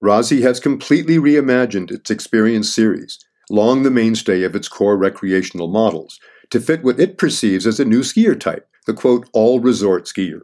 Rossi 0.00 0.40
has 0.40 0.60
completely 0.60 1.18
reimagined 1.18 1.90
its 1.90 2.10
Experience 2.10 2.74
series, 2.74 3.18
long 3.52 3.82
the 3.82 3.90
mainstay 3.90 4.42
of 4.42 4.56
its 4.56 4.66
core 4.66 4.96
recreational 4.96 5.68
models, 5.68 6.18
to 6.48 6.58
fit 6.58 6.82
what 6.82 6.98
it 6.98 7.18
perceives 7.18 7.66
as 7.66 7.78
a 7.78 7.84
new 7.84 8.00
skier 8.00 8.38
type, 8.38 8.66
the 8.86 8.94
quote, 8.94 9.28
all 9.34 9.60
resort 9.60 10.06
skier. 10.06 10.40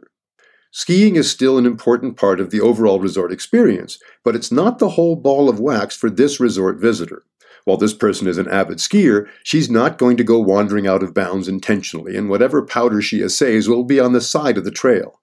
Skiing 0.71 1.15
is 1.15 1.29
still 1.29 1.57
an 1.57 1.65
important 1.65 2.15
part 2.15 2.39
of 2.39 2.51
the 2.51 2.61
overall 2.61 2.99
resort 2.99 3.31
experience, 3.31 3.97
but 4.23 4.35
it's 4.35 4.51
not 4.51 4.77
the 4.77 4.89
whole 4.89 5.15
ball 5.15 5.49
of 5.49 5.59
wax 5.59 5.95
for 5.95 6.11
this 6.11 6.39
resort 6.39 6.79
visitor. 6.79 7.23
While 7.65 7.77
this 7.77 7.95
person 7.95 8.27
is 8.27 8.37
an 8.37 8.47
avid 8.47 8.77
skier, 8.77 9.27
she's 9.43 9.71
not 9.71 9.97
going 9.97 10.15
to 10.17 10.23
go 10.23 10.39
wandering 10.39 10.85
out 10.85 11.01
of 11.01 11.15
bounds 11.15 11.47
intentionally, 11.47 12.15
and 12.15 12.29
whatever 12.29 12.61
powder 12.61 13.01
she 13.01 13.23
essays 13.23 13.67
will 13.67 13.83
be 13.83 13.99
on 13.99 14.13
the 14.13 14.21
side 14.21 14.57
of 14.57 14.65
the 14.65 14.71
trail. 14.71 15.19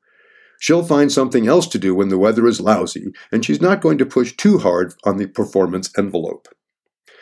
She'll 0.58 0.84
find 0.84 1.12
something 1.12 1.46
else 1.46 1.68
to 1.68 1.78
do 1.78 1.94
when 1.94 2.08
the 2.08 2.18
weather 2.18 2.46
is 2.48 2.60
lousy, 2.60 3.12
and 3.30 3.44
she's 3.44 3.60
not 3.60 3.80
going 3.80 3.98
to 3.98 4.06
push 4.06 4.34
too 4.34 4.58
hard 4.58 4.94
on 5.04 5.18
the 5.18 5.26
performance 5.26 5.96
envelope. 5.96 6.48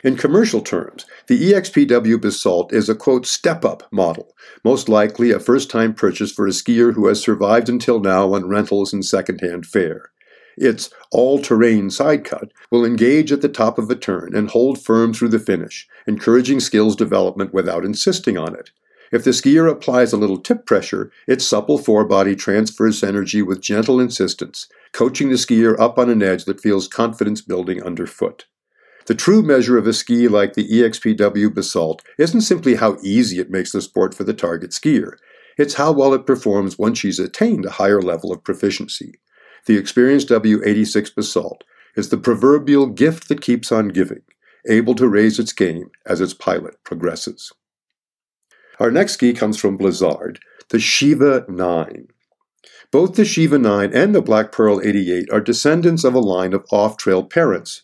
In 0.05 0.19
commercial 0.19 0.61
terms, 0.61 1.07
the 1.29 1.53
EXPW 1.53 2.21
Basalt 2.21 2.75
is 2.75 2.91
a 2.91 2.95
quote 2.95 3.25
step 3.25 3.65
up 3.65 3.91
model, 3.91 4.37
most 4.63 4.87
likely 4.87 5.31
a 5.31 5.41
first 5.41 5.71
time 5.71 5.95
purchase 5.95 6.31
for 6.31 6.47
a 6.47 6.51
skier 6.51 6.93
who 6.93 7.07
has 7.07 7.23
survived 7.23 7.71
until 7.71 8.01
now 8.01 8.35
on 8.35 8.47
rentals 8.47 8.93
and 8.93 9.03
second 9.03 9.41
hand 9.41 9.65
fare. 9.65 10.11
Its 10.59 10.91
all 11.11 11.39
terrain 11.39 11.89
side 11.89 12.23
cut 12.23 12.53
will 12.71 12.85
engage 12.85 13.33
at 13.33 13.41
the 13.41 13.49
top 13.49 13.79
of 13.79 13.91
a 13.91 13.97
turn 13.97 14.37
and 14.37 14.51
hold 14.51 14.79
firm 14.79 15.15
through 15.15 15.31
the 15.31 15.39
finish, 15.39 15.89
encouraging 16.07 16.61
skills 16.61 16.95
development 16.97 17.55
without 17.55 17.83
insisting 17.83 18.37
on 18.37 18.55
it. 18.55 18.73
If 19.11 19.25
the 19.25 19.31
skier 19.31 19.71
applies 19.71 20.13
a 20.13 20.19
little 20.19 20.39
tip 20.39 20.67
pressure, 20.67 21.11
its 21.27 21.47
supple 21.47 21.79
forebody 21.79 22.37
transfers 22.37 23.03
energy 23.03 23.41
with 23.41 23.63
gentle 23.63 23.99
insistence, 23.99 24.69
coaching 24.93 25.31
the 25.31 25.37
skier 25.37 25.81
up 25.81 25.99
on 25.99 26.11
an 26.11 26.23
edge 26.23 26.45
that 26.45 26.61
feels 26.61 26.89
confidence 26.89 27.41
building 27.41 27.83
underfoot. 27.83 28.45
The 29.07 29.15
true 29.15 29.43
measure 29.43 29.77
of 29.77 29.87
a 29.87 29.93
ski 29.93 30.29
like 30.29 30.55
the 30.55 30.67
EXPW 30.67 31.53
Basalt 31.55 32.03
isn't 32.19 32.41
simply 32.41 32.77
how 32.77 32.97
easy 33.03 33.39
it 33.39 33.51
makes 33.51 33.73
the 33.73 33.83
sport 33.83 34.15
for 34.15 34.25
the 34.25 34.33
target 34.33 34.71
skier, 34.71 35.17
it's 35.57 35.75
how 35.75 35.93
well 35.93 36.15
it 36.15 36.27
performs 36.27 36.79
once 36.79 36.99
she's 36.99 37.19
attained 37.19 37.65
a 37.65 37.73
higher 37.73 38.03
level 38.03 38.33
of 38.33 38.43
proficiency. 38.43 39.15
The 39.67 39.77
Experience 39.77 40.25
W86 40.25 41.15
Basalt 41.15 41.65
is 41.97 42.09
the 42.09 42.17
proverbial 42.17 42.87
gift 42.87 43.29
that 43.29 43.41
keeps 43.41 43.71
on 43.71 43.89
giving, 43.89 44.23
able 44.69 44.95
to 44.97 45.09
raise 45.09 45.39
its 45.39 45.53
game 45.53 45.91
as 46.07 46.21
its 46.21 46.35
pilot 46.35 46.83
progresses. 46.83 47.53
Our 48.81 48.91
next 48.91 49.13
ski 49.13 49.33
comes 49.33 49.59
from 49.61 49.77
Blizzard, 49.77 50.41
the 50.71 50.79
Sheeva 50.79 51.49
9. 51.49 52.09
Both 52.91 53.15
the 53.15 53.23
Sheeva 53.23 53.61
9 53.61 53.93
and 53.95 54.15
the 54.15 54.23
Black 54.23 54.51
Pearl 54.51 54.81
88 54.83 55.31
are 55.31 55.41
descendants 55.41 56.05
of 56.05 56.15
a 56.15 56.21
line 56.21 56.53
of 56.53 56.65
off 56.73 56.97
trail 56.97 57.23
parents 57.23 57.83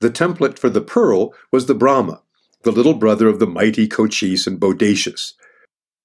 the 0.00 0.10
template 0.10 0.58
for 0.58 0.68
the 0.68 0.80
pearl 0.80 1.34
was 1.50 1.66
the 1.66 1.74
Brahma, 1.74 2.22
the 2.62 2.72
little 2.72 2.94
brother 2.94 3.28
of 3.28 3.38
the 3.38 3.46
mighty 3.46 3.86
Cochise 3.86 4.46
and 4.46 4.60
Bodacious. 4.60 5.32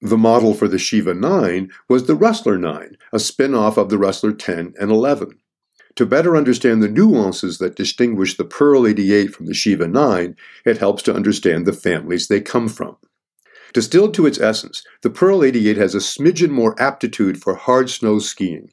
The 0.01 0.17
model 0.17 0.54
for 0.54 0.67
the 0.67 0.77
Sheeva 0.77 1.17
9 1.17 1.69
was 1.88 2.08
the 2.08 2.15
Rustler 2.15 2.58
9, 2.58 2.97
a 3.13 3.19
spin 3.19 3.54
off 3.54 3.77
of 3.77 3.89
the 3.89 3.97
Rustler 3.97 4.32
10 4.32 4.73
and 4.80 4.91
11. 4.91 5.39
To 5.95 6.06
better 6.06 6.38
understand 6.38 6.82
the 6.82 6.88
nuances 6.88 7.58
that 7.58 7.75
distinguish 7.75 8.38
the 8.38 8.45
Pearl 8.45 8.88
88 8.88 9.36
from 9.36 9.45
the 9.45 9.54
Sheeva 9.54 9.91
9, 9.91 10.36
it 10.65 10.77
helps 10.77 11.04
to 11.04 11.13
understand 11.13 11.65
the 11.65 11.73
families 11.73 12.27
they 12.27 12.41
come 12.41 12.69
from. 12.69 12.97
Distilled 13.73 14.13
to 14.15 14.25
its 14.25 14.39
essence, 14.39 14.84
the 15.01 15.10
Pearl 15.10 15.43
88 15.43 15.77
has 15.77 15.93
a 15.93 15.99
smidgen 15.99 16.49
more 16.49 16.82
aptitude 16.82 17.41
for 17.41 17.56
hard 17.56 17.89
snow 17.89 18.19
skiing, 18.19 18.71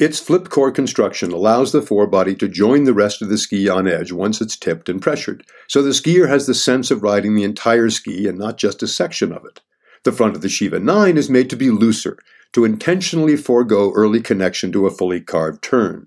its 0.00 0.18
flip 0.18 0.48
core 0.48 0.72
construction 0.72 1.30
allows 1.30 1.72
the 1.72 1.82
forebody 1.82 2.34
to 2.34 2.48
join 2.48 2.84
the 2.84 2.94
rest 2.94 3.20
of 3.20 3.28
the 3.28 3.36
ski 3.36 3.68
on 3.68 3.86
edge 3.86 4.10
once 4.10 4.40
it's 4.40 4.56
tipped 4.56 4.88
and 4.88 5.02
pressured, 5.02 5.44
so 5.68 5.82
the 5.82 5.90
skier 5.90 6.26
has 6.26 6.46
the 6.46 6.54
sense 6.54 6.90
of 6.90 7.02
riding 7.02 7.34
the 7.34 7.44
entire 7.44 7.90
ski 7.90 8.26
and 8.26 8.38
not 8.38 8.56
just 8.56 8.82
a 8.82 8.88
section 8.88 9.30
of 9.30 9.44
it. 9.44 9.60
The 10.04 10.12
front 10.12 10.34
of 10.34 10.40
the 10.40 10.48
Sheeva 10.48 10.82
9 10.82 11.18
is 11.18 11.28
made 11.28 11.50
to 11.50 11.56
be 11.56 11.70
looser, 11.70 12.18
to 12.54 12.64
intentionally 12.64 13.36
forego 13.36 13.92
early 13.92 14.22
connection 14.22 14.72
to 14.72 14.86
a 14.86 14.90
fully 14.90 15.20
carved 15.20 15.62
turn. 15.62 16.06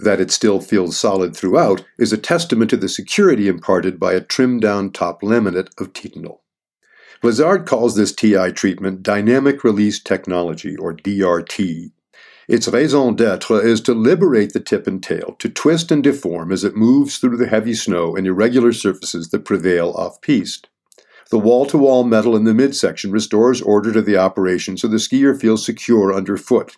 That 0.00 0.20
it 0.20 0.32
still 0.32 0.60
feels 0.60 0.98
solid 0.98 1.36
throughout 1.36 1.84
is 1.98 2.12
a 2.12 2.18
testament 2.18 2.70
to 2.70 2.76
the 2.76 2.88
security 2.88 3.46
imparted 3.46 4.00
by 4.00 4.14
a 4.14 4.20
trimmed 4.20 4.62
down 4.62 4.90
top 4.90 5.22
laminate 5.22 5.70
of 5.80 5.92
Titanal. 5.92 6.40
Blizzard 7.22 7.64
calls 7.64 7.94
this 7.94 8.12
TI 8.12 8.50
treatment 8.50 9.04
dynamic 9.04 9.62
release 9.62 10.02
technology, 10.02 10.74
or 10.76 10.92
DRT. 10.92 11.92
Its 12.50 12.66
raison 12.66 13.14
d'etre 13.14 13.58
is 13.58 13.80
to 13.80 13.94
liberate 13.94 14.54
the 14.54 14.58
tip 14.58 14.88
and 14.88 15.04
tail, 15.04 15.36
to 15.38 15.48
twist 15.48 15.92
and 15.92 16.02
deform 16.02 16.50
as 16.50 16.64
it 16.64 16.74
moves 16.74 17.18
through 17.18 17.36
the 17.36 17.46
heavy 17.46 17.74
snow 17.74 18.16
and 18.16 18.26
irregular 18.26 18.72
surfaces 18.72 19.28
that 19.28 19.44
prevail 19.44 19.92
off 19.92 20.20
piste. 20.20 20.68
The 21.30 21.38
wall 21.38 21.64
to 21.66 21.78
wall 21.78 22.02
metal 22.02 22.34
in 22.34 22.42
the 22.42 22.52
midsection 22.52 23.12
restores 23.12 23.62
order 23.62 23.92
to 23.92 24.02
the 24.02 24.16
operation 24.16 24.76
so 24.76 24.88
the 24.88 24.96
skier 24.96 25.40
feels 25.40 25.64
secure 25.64 26.12
underfoot. 26.12 26.76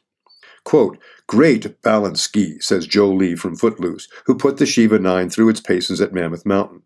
Quote, 0.63 0.99
Great 1.27 1.81
balance 1.81 2.21
ski, 2.21 2.61
says 2.61 2.87
Joe 2.87 3.11
Lee 3.11 3.35
from 3.35 3.57
Footloose, 3.57 4.09
who 4.27 4.37
put 4.37 4.59
the 4.59 4.67
Sheeva 4.67 5.01
9 5.01 5.31
through 5.31 5.49
its 5.49 5.61
paces 5.61 6.03
at 6.03 6.13
Mammoth 6.13 6.45
Mountain. 6.45 6.83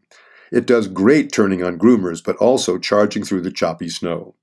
It 0.53 0.65
does 0.65 0.87
great 0.87 1.33
turning 1.33 1.61
on 1.61 1.77
groomers, 1.77 2.23
but 2.23 2.37
also 2.37 2.79
charging 2.79 3.25
through 3.25 3.41
the 3.41 3.51
choppy 3.51 3.89
snow. 3.89 4.37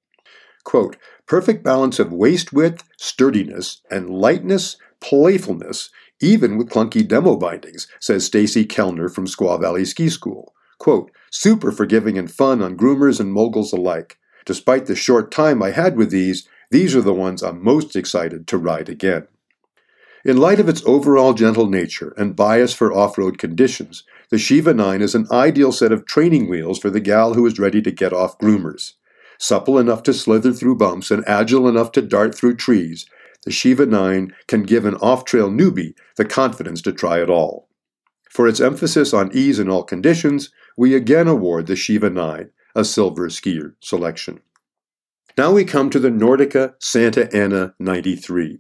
Quote, 0.64 0.96
perfect 1.28 1.64
balance 1.64 2.00
of 2.00 2.14
waist 2.14 2.54
width, 2.54 2.84
sturdiness, 2.98 3.82
and 3.92 4.10
lightness, 4.10 4.78
playfulness, 5.02 5.90
even 6.22 6.58
with 6.58 6.70
clunky 6.70 7.06
demo 7.06 7.36
bindings, 7.36 7.88
says 8.00 8.26
Stacy 8.26 8.66
Kellner 8.66 9.10
from 9.10 9.28
Squaw 9.28 9.60
Valley 9.60 9.84
Ski 9.84 10.10
School. 10.10 10.54
Quote, 10.80 11.12
super 11.32 11.72
forgiving 11.72 12.18
and 12.18 12.32
fun 12.32 12.62
on 12.62 12.78
groomers 12.78 13.20
and 13.20 13.32
moguls 13.32 13.74
alike. 13.74 14.18
Despite 14.46 14.86
the 14.86 14.96
short 14.96 15.32
time 15.32 15.62
I 15.62 15.72
had 15.72 15.96
with 15.98 16.12
these, 16.12 16.48
these 16.72 16.96
are 16.96 17.02
the 17.02 17.14
ones 17.14 17.44
I'm 17.44 17.64
most 17.64 17.96
excited 17.96 18.48
to 18.48 18.58
ride 18.58 18.90
again. 18.90 19.28
In 20.26 20.38
light 20.38 20.60
of 20.60 20.70
its 20.70 20.84
overall 20.86 21.34
gentle 21.34 21.68
nature 21.68 22.14
and 22.18 22.36
bias 22.36 22.74
for 22.74 22.94
off 22.94 23.18
road 23.18 23.38
conditions, 23.38 24.04
the 24.30 24.38
Sheeva 24.38 24.74
9 24.74 25.02
is 25.02 25.16
an 25.16 25.28
ideal 25.30 25.74
set 25.74 25.92
of 25.92 26.06
training 26.06 26.50
wheels 26.50 26.80
for 26.80 26.90
the 26.90 27.02
gal 27.02 27.34
who 27.34 27.46
is 27.46 27.60
ready 27.60 27.82
to 27.82 27.92
get 27.92 28.14
off 28.14 28.40
groomers 28.40 28.94
supple 29.44 29.78
enough 29.78 30.04
to 30.04 30.14
slither 30.14 30.54
through 30.54 30.78
bumps 30.78 31.12
and 31.12 31.22
agile 31.28 31.68
enough 31.68 31.92
to 31.92 32.02
dart 32.02 32.34
through 32.34 32.56
trees, 32.56 33.06
the 33.44 33.52
Sheeva 33.52 33.88
9 33.88 34.34
can 34.48 34.64
give 34.64 34.86
an 34.86 34.96
off 34.96 35.26
trail 35.26 35.50
newbie 35.50 35.96
the 36.16 36.24
confidence 36.24 36.82
to 36.84 36.94
try 36.94 37.22
it 37.22 37.30
all. 37.30 37.68
For 38.32 38.48
its 38.48 38.62
emphasis 38.62 39.14
on 39.14 39.32
ease 39.34 39.60
in 39.60 39.70
all 39.70 39.84
conditions, 39.84 40.50
we 40.78 40.96
again 40.96 41.28
award 41.28 41.68
the 41.68 41.74
Sheeva 41.74 42.12
9 42.12 42.52
a 42.76 42.86
silver 42.86 43.28
skier 43.28 43.76
selection. 43.82 44.40
Now 45.38 45.52
we 45.52 45.66
come 45.66 45.90
to 45.90 46.00
the 46.00 46.10
Nordica 46.10 46.76
Santa 46.80 47.32
Ana 47.36 47.76
93. 47.80 48.60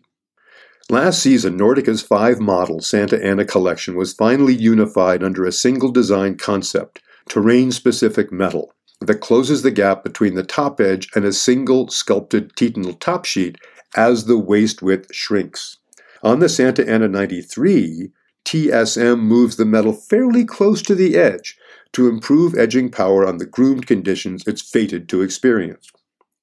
Last 0.89 1.19
season, 1.19 1.57
Nordica's 1.57 2.01
five 2.01 2.39
model 2.39 2.81
Santa 2.81 3.23
Ana 3.23 3.45
collection 3.45 3.95
was 3.95 4.13
finally 4.13 4.53
unified 4.53 5.23
under 5.23 5.45
a 5.45 5.51
single 5.51 5.91
design 5.91 6.37
concept 6.37 7.01
terrain 7.29 7.71
specific 7.71 8.33
metal 8.33 8.73
that 9.05 9.21
closes 9.21 9.61
the 9.61 9.71
gap 9.71 10.03
between 10.03 10.35
the 10.35 10.43
top 10.43 10.79
edge 10.79 11.09
and 11.15 11.25
a 11.25 11.33
single 11.33 11.87
sculpted 11.89 12.53
titanal 12.55 12.99
top 12.99 13.25
sheet 13.25 13.57
as 13.95 14.25
the 14.25 14.37
waist 14.37 14.81
width 14.81 15.13
shrinks. 15.13 15.77
On 16.23 16.39
the 16.39 16.49
Santa 16.49 16.87
Ana 16.89 17.07
93, 17.07 18.11
TSM 18.45 19.19
moves 19.19 19.55
the 19.55 19.65
metal 19.65 19.93
fairly 19.93 20.45
close 20.45 20.81
to 20.81 20.95
the 20.95 21.15
edge 21.15 21.57
to 21.93 22.07
improve 22.07 22.57
edging 22.57 22.89
power 22.89 23.25
on 23.25 23.37
the 23.37 23.45
groomed 23.45 23.87
conditions 23.87 24.43
it's 24.47 24.61
fated 24.61 25.07
to 25.09 25.21
experience. 25.21 25.91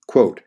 Quote, 0.07 0.41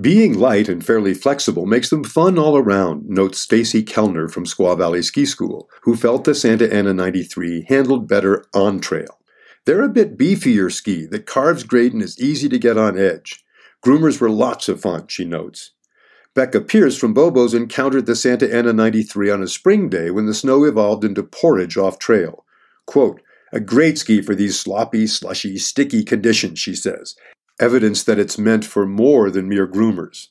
being 0.00 0.38
light 0.38 0.68
and 0.68 0.84
fairly 0.84 1.14
flexible 1.14 1.66
makes 1.66 1.90
them 1.90 2.04
fun 2.04 2.38
all 2.38 2.56
around, 2.56 3.08
notes 3.08 3.38
Stacy 3.38 3.82
Kellner 3.82 4.28
from 4.28 4.46
Squaw 4.46 4.78
Valley 4.78 5.02
Ski 5.02 5.26
School, 5.26 5.68
who 5.82 5.96
felt 5.96 6.24
the 6.24 6.34
Santa 6.34 6.72
Ana 6.72 6.94
93 6.94 7.66
handled 7.68 8.08
better 8.08 8.44
on 8.54 8.80
trail. 8.80 9.19
They're 9.66 9.82
a 9.82 9.88
bit 9.88 10.16
beefier 10.16 10.72
ski 10.72 11.06
that 11.06 11.26
carves 11.26 11.64
great 11.64 11.92
and 11.92 12.02
is 12.02 12.20
easy 12.20 12.48
to 12.48 12.58
get 12.58 12.78
on 12.78 12.98
edge. 12.98 13.44
Groomers 13.84 14.20
were 14.20 14.30
lots 14.30 14.68
of 14.68 14.80
fun, 14.80 15.06
she 15.08 15.24
notes. 15.24 15.72
Becca 16.34 16.60
Pierce 16.60 16.96
from 16.96 17.12
Bobo's 17.12 17.54
encountered 17.54 18.06
the 18.06 18.14
Santa 18.14 18.54
Ana 18.54 18.72
93 18.72 19.30
on 19.30 19.42
a 19.42 19.48
spring 19.48 19.88
day 19.88 20.10
when 20.10 20.26
the 20.26 20.34
snow 20.34 20.64
evolved 20.64 21.04
into 21.04 21.22
porridge 21.22 21.76
off 21.76 21.98
trail. 21.98 22.44
Quote, 22.86 23.20
a 23.52 23.58
great 23.58 23.98
ski 23.98 24.22
for 24.22 24.34
these 24.34 24.58
sloppy, 24.58 25.06
slushy, 25.06 25.58
sticky 25.58 26.04
conditions, 26.04 26.58
she 26.58 26.74
says, 26.74 27.16
evidence 27.58 28.04
that 28.04 28.18
it's 28.18 28.38
meant 28.38 28.64
for 28.64 28.86
more 28.86 29.30
than 29.30 29.48
mere 29.48 29.66
groomers. 29.66 30.28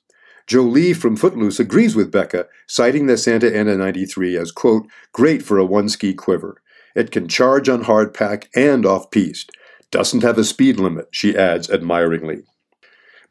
Joe 0.48 0.64
Lee 0.64 0.94
from 0.94 1.16
Footloose 1.16 1.60
agrees 1.60 1.96
with 1.96 2.12
Becca, 2.12 2.48
citing 2.66 3.06
the 3.06 3.18
Santa 3.18 3.56
Ana 3.56 3.76
93 3.76 4.38
as, 4.38 4.52
quote, 4.52 4.88
great 5.12 5.44
for 5.44 5.58
a 5.58 5.66
one 5.66 5.90
ski 5.90 6.14
quiver. 6.14 6.62
It 6.96 7.12
can 7.12 7.28
charge 7.28 7.70
on 7.70 7.86
hardpack 7.86 8.48
and 8.56 8.86
off 8.86 9.12
piste. 9.12 9.52
Doesn't 9.92 10.24
have 10.24 10.38
a 10.38 10.44
speed 10.44 10.80
limit, 10.80 11.08
she 11.12 11.36
adds 11.36 11.70
admiringly. 11.70 12.44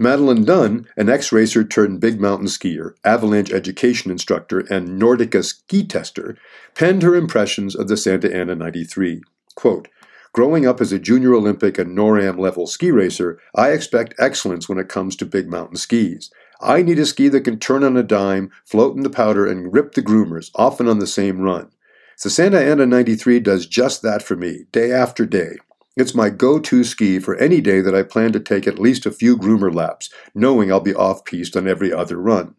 Madeline 0.00 0.44
Dunn, 0.44 0.86
an 0.96 1.08
ex 1.08 1.32
racer 1.32 1.64
turned 1.64 2.00
big 2.00 2.20
mountain 2.20 2.46
skier, 2.46 2.92
avalanche 3.04 3.52
education 3.52 4.12
instructor, 4.12 4.60
and 4.60 5.00
Nordica 5.00 5.44
ski 5.44 5.84
tester, 5.84 6.36
penned 6.76 7.02
her 7.02 7.16
impressions 7.16 7.74
of 7.74 7.88
the 7.88 7.96
Santa 7.96 8.32
Ana 8.32 8.54
93. 8.54 9.22
Quote, 9.56 9.88
Growing 10.32 10.66
up 10.66 10.80
as 10.80 10.92
a 10.92 11.00
junior 11.00 11.34
Olympic 11.34 11.78
and 11.78 11.96
NORAM 11.96 12.38
level 12.38 12.68
ski 12.68 12.92
racer, 12.92 13.40
I 13.56 13.70
expect 13.70 14.14
excellence 14.18 14.68
when 14.68 14.78
it 14.78 14.88
comes 14.88 15.16
to 15.16 15.26
big 15.26 15.50
mountain 15.50 15.76
skis. 15.76 16.30
I 16.60 16.82
need 16.82 17.00
a 17.00 17.06
ski 17.06 17.28
that 17.28 17.40
can 17.40 17.58
turn 17.58 17.82
on 17.82 17.96
a 17.96 18.04
dime, 18.04 18.50
float 18.64 18.96
in 18.96 19.02
the 19.02 19.10
powder, 19.10 19.46
and 19.46 19.72
rip 19.72 19.94
the 19.94 20.02
groomers, 20.02 20.50
often 20.54 20.86
on 20.86 21.00
the 21.00 21.06
same 21.08 21.40
run. 21.40 21.70
The 22.20 22.30
Santa 22.30 22.58
Ana 22.58 22.84
93 22.84 23.38
does 23.38 23.64
just 23.64 24.02
that 24.02 24.24
for 24.24 24.34
me, 24.34 24.64
day 24.72 24.90
after 24.90 25.24
day. 25.24 25.56
It's 25.96 26.16
my 26.16 26.30
go 26.30 26.58
to 26.58 26.82
ski 26.82 27.20
for 27.20 27.36
any 27.36 27.60
day 27.60 27.80
that 27.80 27.94
I 27.94 28.02
plan 28.02 28.32
to 28.32 28.40
take 28.40 28.66
at 28.66 28.80
least 28.80 29.06
a 29.06 29.12
few 29.12 29.36
groomer 29.36 29.72
laps, 29.72 30.10
knowing 30.34 30.72
I'll 30.72 30.80
be 30.80 30.96
off 30.96 31.24
piste 31.24 31.56
on 31.56 31.68
every 31.68 31.92
other 31.92 32.16
run. 32.16 32.56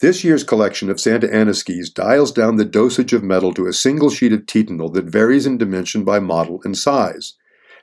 This 0.00 0.24
year's 0.24 0.44
collection 0.44 0.88
of 0.88 0.98
Santa 0.98 1.30
Ana 1.30 1.52
skis 1.52 1.90
dials 1.90 2.32
down 2.32 2.56
the 2.56 2.64
dosage 2.64 3.12
of 3.12 3.22
metal 3.22 3.52
to 3.52 3.66
a 3.66 3.72
single 3.74 4.08
sheet 4.08 4.32
of 4.32 4.46
titanal 4.46 4.90
that 4.94 5.04
varies 5.04 5.44
in 5.44 5.58
dimension 5.58 6.02
by 6.02 6.18
model 6.18 6.62
and 6.64 6.76
size. 6.76 7.34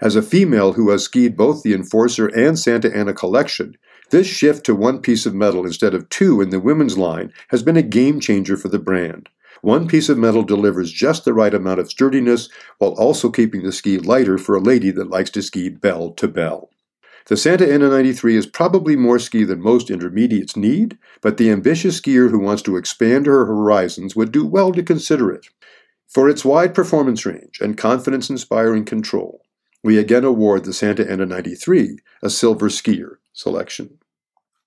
As 0.02 0.16
a 0.16 0.24
female 0.24 0.74
who 0.74 0.90
has 0.90 1.04
skied 1.04 1.38
both 1.38 1.62
the 1.62 1.76
Enforcer 1.76 2.26
and 2.26 2.58
Santa 2.58 2.92
Ana 2.92 3.14
collection, 3.14 3.78
this 4.10 4.26
shift 4.26 4.66
to 4.66 4.74
one 4.74 5.00
piece 5.00 5.28
of 5.28 5.36
metal 5.36 5.64
instead 5.64 5.94
of 5.94 6.10
two 6.10 6.42
in 6.42 6.50
the 6.50 6.60
women's 6.60 6.98
line 6.98 7.32
has 7.50 7.62
been 7.62 7.78
a 7.78 7.84
game 7.84 8.20
changer 8.20 8.58
for 8.58 8.70
the 8.70 8.80
brand. 8.80 9.30
One 9.62 9.88
piece 9.88 10.10
of 10.10 10.18
metal 10.18 10.44
delivers 10.44 10.92
just 10.92 11.26
the 11.26 11.34
right 11.34 11.54
amount 11.54 11.80
of 11.80 11.90
sturdiness 11.90 12.50
while 12.80 12.92
also 12.92 13.30
keeping 13.30 13.64
the 13.64 13.72
ski 13.72 13.98
lighter 13.98 14.38
for 14.38 14.56
a 14.56 14.62
lady 14.62 14.92
that 14.92 15.10
likes 15.10 15.30
to 15.32 15.42
ski 15.42 15.70
bell 15.70 16.12
to 16.12 16.28
bell. 16.28 16.70
The 17.28 17.38
Santa 17.38 17.72
Ana 17.72 17.88
93 17.90 18.36
is 18.36 18.46
probably 18.46 18.98
more 18.98 19.18
ski 19.18 19.46
than 19.46 19.62
most 19.62 19.90
intermediates 19.90 20.58
need, 20.58 20.98
but 21.22 21.38
the 21.38 21.52
ambitious 21.52 22.02
skier 22.02 22.30
who 22.30 22.40
wants 22.40 22.62
to 22.64 22.76
expand 22.76 23.28
her 23.28 23.46
horizons 23.46 24.14
would 24.16 24.34
do 24.34 24.46
well 24.46 24.74
to 24.74 24.84
consider 24.84 25.32
it. 25.32 25.48
For 26.10 26.30
its 26.30 26.44
wide 26.44 26.76
performance 26.76 27.26
range 27.26 27.60
and 27.62 27.78
confidence 27.78 28.30
inspiring 28.30 28.84
control, 28.84 29.42
we 29.84 29.98
again 29.98 30.26
award 30.26 30.66
the 30.66 30.74
Santa 30.74 31.10
Ana 31.10 31.26
93 31.26 32.00
a 32.22 32.30
Silver 32.30 32.68
Skier 32.68 33.18
selection. 33.32 34.00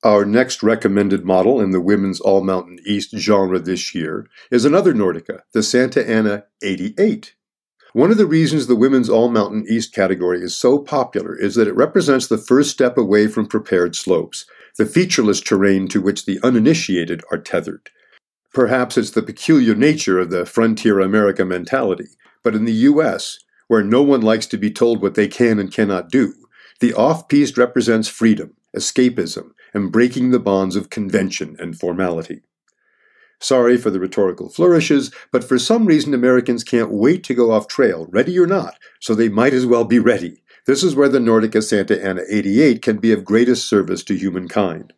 Our 0.03 0.27
next 0.27 0.63
recommended 0.63 1.25
model 1.25 1.61
in 1.61 1.71
the 1.71 1.81
women's 1.81 2.21
all 2.21 2.45
mountain 2.45 2.79
east 2.87 3.17
genre 3.17 3.59
this 3.59 3.95
year 3.95 4.27
is 4.51 4.65
another 4.65 4.93
Nordica, 4.93 5.41
the 5.53 5.63
Santa 5.63 6.07
Ana 6.09 6.45
88. 6.63 7.35
One 7.95 8.11
of 8.11 8.19
the 8.19 8.27
reasons 8.27 8.67
the 8.67 8.77
women's 8.77 9.09
all 9.09 9.31
mountain 9.31 9.65
east 9.67 9.95
category 9.95 10.43
is 10.43 10.55
so 10.55 10.79
popular 10.79 11.35
is 11.35 11.55
that 11.55 11.67
it 11.67 11.75
represents 11.75 12.27
the 12.27 12.37
first 12.37 12.71
step 12.71 12.99
away 12.99 13.27
from 13.27 13.47
prepared 13.47 13.97
slopes, 13.97 14.45
the 14.77 14.85
featureless 14.85 15.41
terrain 15.41 15.89
to 15.89 16.03
which 16.03 16.27
the 16.27 16.39
uninitiated 16.43 17.23
are 17.33 17.39
tethered. 17.39 17.89
Perhaps 18.53 18.99
it's 18.99 19.13
the 19.13 19.23
peculiar 19.23 19.75
nature 19.75 20.19
of 20.19 20.29
the 20.29 20.45
frontier 20.45 21.01
America 21.01 21.43
mentality, 21.43 22.09
but 22.43 22.55
in 22.55 22.67
the 22.67 22.73
U.S., 22.73 23.39
where 23.69 23.83
no 23.83 24.03
one 24.03 24.21
likes 24.21 24.47
to 24.47 24.59
be 24.59 24.71
told 24.71 25.01
what 25.01 25.15
they 25.15 25.27
can 25.27 25.59
and 25.59 25.73
cannot 25.73 26.11
do, 26.11 26.35
the 26.81 26.95
off 26.95 27.29
piste 27.29 27.57
represents 27.57 28.09
freedom, 28.09 28.55
escapism, 28.77 29.53
and 29.73 29.93
breaking 29.93 30.31
the 30.31 30.39
bonds 30.39 30.77
of 30.77 30.91
convention 30.91 31.57
and 31.59 31.79
formality. 31.79 32.43
Sorry 33.39 33.77
for 33.77 33.91
the 33.91 34.01
rhetorical 34.01 34.49
flourishes, 34.49 35.13
but 35.31 35.45
for 35.45 35.59
some 35.59 35.87
reason 35.87 36.15
Americans 36.15 36.65
can't 36.65 36.91
wait 36.91 37.23
to 37.25 37.35
go 37.35 37.51
off 37.51 37.69
trail, 37.69 38.07
ready 38.11 38.39
or 38.39 38.47
not, 38.47 38.79
so 39.01 39.15
they 39.15 39.29
might 39.29 39.53
as 39.53 39.67
well 39.67 39.85
be 39.85 39.99
ready. 39.99 40.43
This 40.67 40.83
is 40.83 40.97
where 40.97 41.09
the 41.09 41.19
Nordica 41.19 41.63
Santa 41.63 42.03
Ana 42.03 42.23
88 42.29 42.83
can 42.83 42.97
be 42.97 43.13
of 43.13 43.25
greatest 43.25 43.69
service 43.69 44.03
to 44.05 44.17
humankind. 44.17 44.93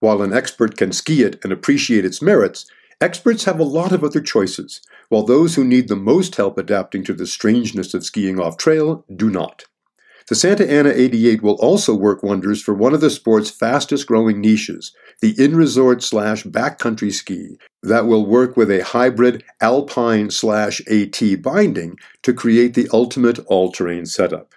While 0.00 0.22
an 0.22 0.32
expert 0.32 0.76
can 0.76 0.92
ski 0.92 1.22
it 1.22 1.38
and 1.42 1.52
appreciate 1.52 2.04
its 2.04 2.22
merits, 2.22 2.66
experts 3.00 3.44
have 3.44 3.60
a 3.60 3.64
lot 3.64 3.92
of 3.92 4.02
other 4.02 4.20
choices, 4.20 4.80
while 5.08 5.22
those 5.22 5.54
who 5.54 5.64
need 5.64 5.88
the 5.88 5.96
most 5.96 6.36
help 6.36 6.58
adapting 6.58 7.04
to 7.04 7.12
the 7.12 7.26
strangeness 7.26 7.94
of 7.94 8.04
skiing 8.04 8.40
off 8.40 8.56
trail 8.56 9.04
do 9.14 9.30
not. 9.30 9.64
The 10.28 10.34
Santa 10.34 10.68
Ana 10.68 10.90
88 10.90 11.40
will 11.40 11.54
also 11.54 11.94
work 11.94 12.24
wonders 12.24 12.60
for 12.60 12.74
one 12.74 12.92
of 12.92 13.00
the 13.00 13.10
sport's 13.10 13.48
fastest 13.48 14.08
growing 14.08 14.40
niches, 14.40 14.92
the 15.20 15.40
in 15.42 15.54
resort 15.54 16.02
slash 16.02 16.42
backcountry 16.42 17.12
ski, 17.12 17.58
that 17.84 18.06
will 18.06 18.26
work 18.26 18.56
with 18.56 18.68
a 18.68 18.82
hybrid 18.82 19.44
alpine 19.60 20.30
slash 20.30 20.80
AT 20.88 21.22
binding 21.42 21.96
to 22.22 22.34
create 22.34 22.74
the 22.74 22.88
ultimate 22.92 23.38
all 23.46 23.70
terrain 23.70 24.04
setup. 24.04 24.52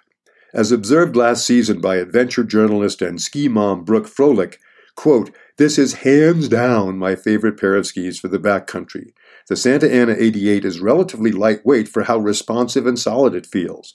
As 0.52 0.72
observed 0.72 1.14
last 1.14 1.46
season 1.46 1.80
by 1.80 1.96
adventure 1.96 2.42
journalist 2.42 3.00
and 3.00 3.22
ski 3.22 3.46
mom 3.46 3.84
Brooke 3.84 4.08
Froelich, 4.08 4.56
quote, 4.96 5.30
this 5.56 5.78
is 5.78 6.02
hands 6.02 6.48
down 6.48 6.98
my 6.98 7.14
favorite 7.14 7.60
pair 7.60 7.76
of 7.76 7.86
skis 7.86 8.18
for 8.18 8.26
the 8.26 8.40
backcountry. 8.40 9.12
The 9.46 9.56
Santa 9.56 9.92
Ana 9.92 10.16
88 10.18 10.64
is 10.64 10.80
relatively 10.80 11.30
lightweight 11.30 11.86
for 11.86 12.04
how 12.04 12.18
responsive 12.18 12.88
and 12.88 12.98
solid 12.98 13.36
it 13.36 13.46
feels. 13.46 13.94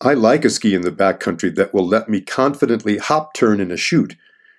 I 0.00 0.14
like 0.14 0.44
a 0.44 0.50
ski 0.50 0.74
in 0.74 0.82
the 0.82 0.90
backcountry 0.90 1.54
that 1.54 1.72
will 1.72 1.86
let 1.86 2.08
me 2.08 2.20
confidently 2.20 2.98
hop 2.98 3.34
turn 3.34 3.60
in 3.60 3.70
a 3.70 3.76
chute, 3.76 4.16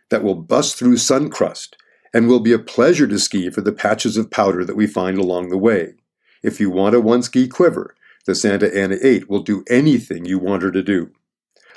that 0.10 0.24
will 0.24 0.36
bust 0.36 0.78
through 0.78 0.98
sun 0.98 1.30
crust, 1.30 1.76
and 2.14 2.28
will 2.28 2.40
be 2.40 2.54
a 2.54 2.60
pleasure 2.60 3.08
to 3.08 3.20
ski 3.20 3.50
for 3.50 3.62
the 3.62 3.74
patches 3.74 4.18
of 4.18 4.32
powder 4.32 4.64
that 4.64 4.78
we 4.78 4.88
find 4.88 5.18
along 5.18 5.50
the 5.50 5.58
way. 5.58 5.96
If 6.42 6.60
you 6.60 6.70
want 6.70 6.96
a 6.96 7.02
one 7.02 7.24
ski 7.24 7.48
quiver, 7.48 7.96
the 8.26 8.36
Santa 8.36 8.74
Ana 8.76 8.98
8 9.02 9.30
will 9.30 9.42
do 9.42 9.64
anything 9.70 10.26
you 10.26 10.40
want 10.40 10.64
her 10.64 10.72
to 10.72 10.82
do. 10.82 11.12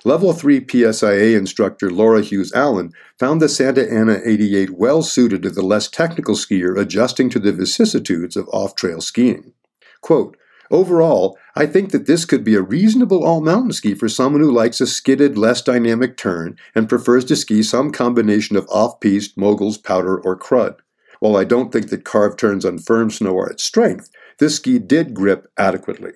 Level 0.05 0.33
3 0.33 0.61
PSIA 0.61 1.37
instructor 1.37 1.91
Laura 1.91 2.23
Hughes 2.23 2.53
Allen 2.53 2.93
found 3.19 3.43
the 3.43 3.49
Santa 3.49 3.91
Ana 3.91 4.21
88 4.25 4.71
well 4.71 5.03
suited 5.03 5.43
to 5.43 5.51
the 5.51 5.63
less 5.63 5.89
technical 5.89 6.37
skier 6.37 6.79
adjusting 6.79 7.29
to 7.31 7.41
the 7.41 7.53
vicissitudes 7.53 8.37
of 8.37 8.49
off 8.53 8.77
trail 8.77 9.01
skiing. 9.01 9.53
Quote, 10.01 10.37
Overall, 10.71 11.39
I 11.57 11.67
think 11.67 11.93
that 11.93 12.07
this 12.07 12.25
could 12.25 12.45
be 12.45 12.55
a 12.55 12.63
reasonable 12.63 13.25
all 13.25 13.41
mountain 13.41 13.73
ski 13.73 13.95
for 13.95 14.09
someone 14.09 14.43
who 14.43 14.53
likes 14.53 14.81
a 14.81 14.87
skidded, 14.87 15.39
less 15.39 15.63
dynamic 15.63 16.17
turn 16.17 16.59
and 16.75 16.89
prefers 16.89 17.25
to 17.27 17.37
ski 17.37 17.63
some 17.63 17.91
combination 17.91 18.57
of 18.57 18.69
off 18.69 19.01
piste, 19.01 19.37
moguls, 19.37 19.79
powder, 19.79 20.19
or 20.19 20.39
crud. 20.39 20.77
While 21.21 21.37
I 21.37 21.45
don't 21.45 21.73
think 21.73 21.89
that 21.89 22.05
carved 22.05 22.39
turns 22.39 22.65
on 22.65 22.79
firm 22.79 23.11
snow 23.11 23.37
are 23.39 23.51
its 23.51 23.65
strength, 23.65 24.11
this 24.39 24.57
ski 24.57 24.79
did 24.79 25.15
grip 25.15 25.51
adequately. 25.57 26.13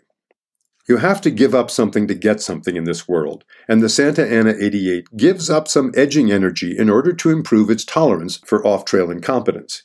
You 0.88 0.96
have 0.98 1.20
to 1.22 1.30
give 1.30 1.54
up 1.54 1.70
something 1.70 2.08
to 2.08 2.14
get 2.14 2.40
something 2.40 2.76
in 2.76 2.84
this 2.84 3.08
world, 3.08 3.44
and 3.68 3.80
the 3.80 3.88
Santa 3.88 4.26
Ana 4.26 4.54
88 4.58 5.16
gives 5.16 5.48
up 5.48 5.68
some 5.68 5.92
edging 5.96 6.30
energy 6.30 6.76
in 6.76 6.90
order 6.90 7.12
to 7.12 7.30
improve 7.30 7.70
its 7.70 7.84
tolerance 7.84 8.38
for 8.44 8.66
off 8.66 8.84
trail 8.84 9.10
incompetence. 9.10 9.84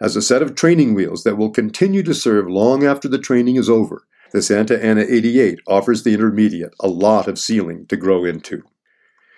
As 0.00 0.14
a 0.14 0.22
set 0.22 0.42
of 0.42 0.54
training 0.54 0.94
wheels 0.94 1.24
that 1.24 1.36
will 1.36 1.50
continue 1.50 2.02
to 2.02 2.14
serve 2.14 2.50
long 2.50 2.84
after 2.84 3.08
the 3.08 3.18
training 3.18 3.56
is 3.56 3.70
over, 3.70 4.02
the 4.30 4.42
Santa 4.42 4.82
Ana 4.84 5.06
88 5.08 5.60
offers 5.66 6.02
the 6.02 6.12
intermediate 6.12 6.74
a 6.80 6.88
lot 6.88 7.28
of 7.28 7.38
ceiling 7.38 7.86
to 7.86 7.96
grow 7.96 8.24
into. 8.24 8.62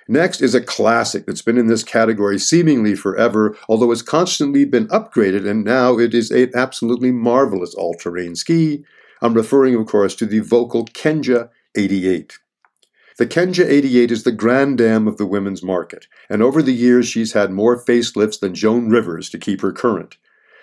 Next 0.08 0.40
is 0.40 0.54
a 0.54 0.60
classic 0.60 1.26
that's 1.26 1.42
been 1.42 1.58
in 1.58 1.66
this 1.66 1.84
category 1.84 2.38
seemingly 2.38 2.96
forever, 2.96 3.56
although 3.68 3.92
it's 3.92 4.02
constantly 4.02 4.64
been 4.64 4.88
upgraded 4.88 5.48
and 5.48 5.64
now 5.64 5.98
it 5.98 6.14
is 6.14 6.30
an 6.30 6.50
absolutely 6.54 7.12
marvelous 7.12 7.74
all 7.74 7.94
terrain 7.94 8.34
ski. 8.34 8.84
I'm 9.20 9.34
referring, 9.34 9.74
of 9.76 9.86
course, 9.86 10.14
to 10.16 10.26
the 10.26 10.40
Volkl 10.40 10.88
Kenja 10.90 11.50
88. 11.76 12.38
The 13.18 13.26
Kenja 13.26 13.64
88 13.64 14.10
is 14.10 14.22
the 14.22 14.32
grand 14.32 14.78
dam 14.78 15.06
of 15.06 15.18
the 15.18 15.26
women's 15.26 15.62
market, 15.62 16.06
and 16.30 16.42
over 16.42 16.62
the 16.62 16.72
years 16.72 17.06
she's 17.06 17.32
had 17.32 17.50
more 17.50 17.76
facelifts 17.76 18.40
than 18.40 18.54
Joan 18.54 18.88
Rivers 18.88 19.28
to 19.30 19.38
keep 19.38 19.60
her 19.60 19.72
current 19.72 20.16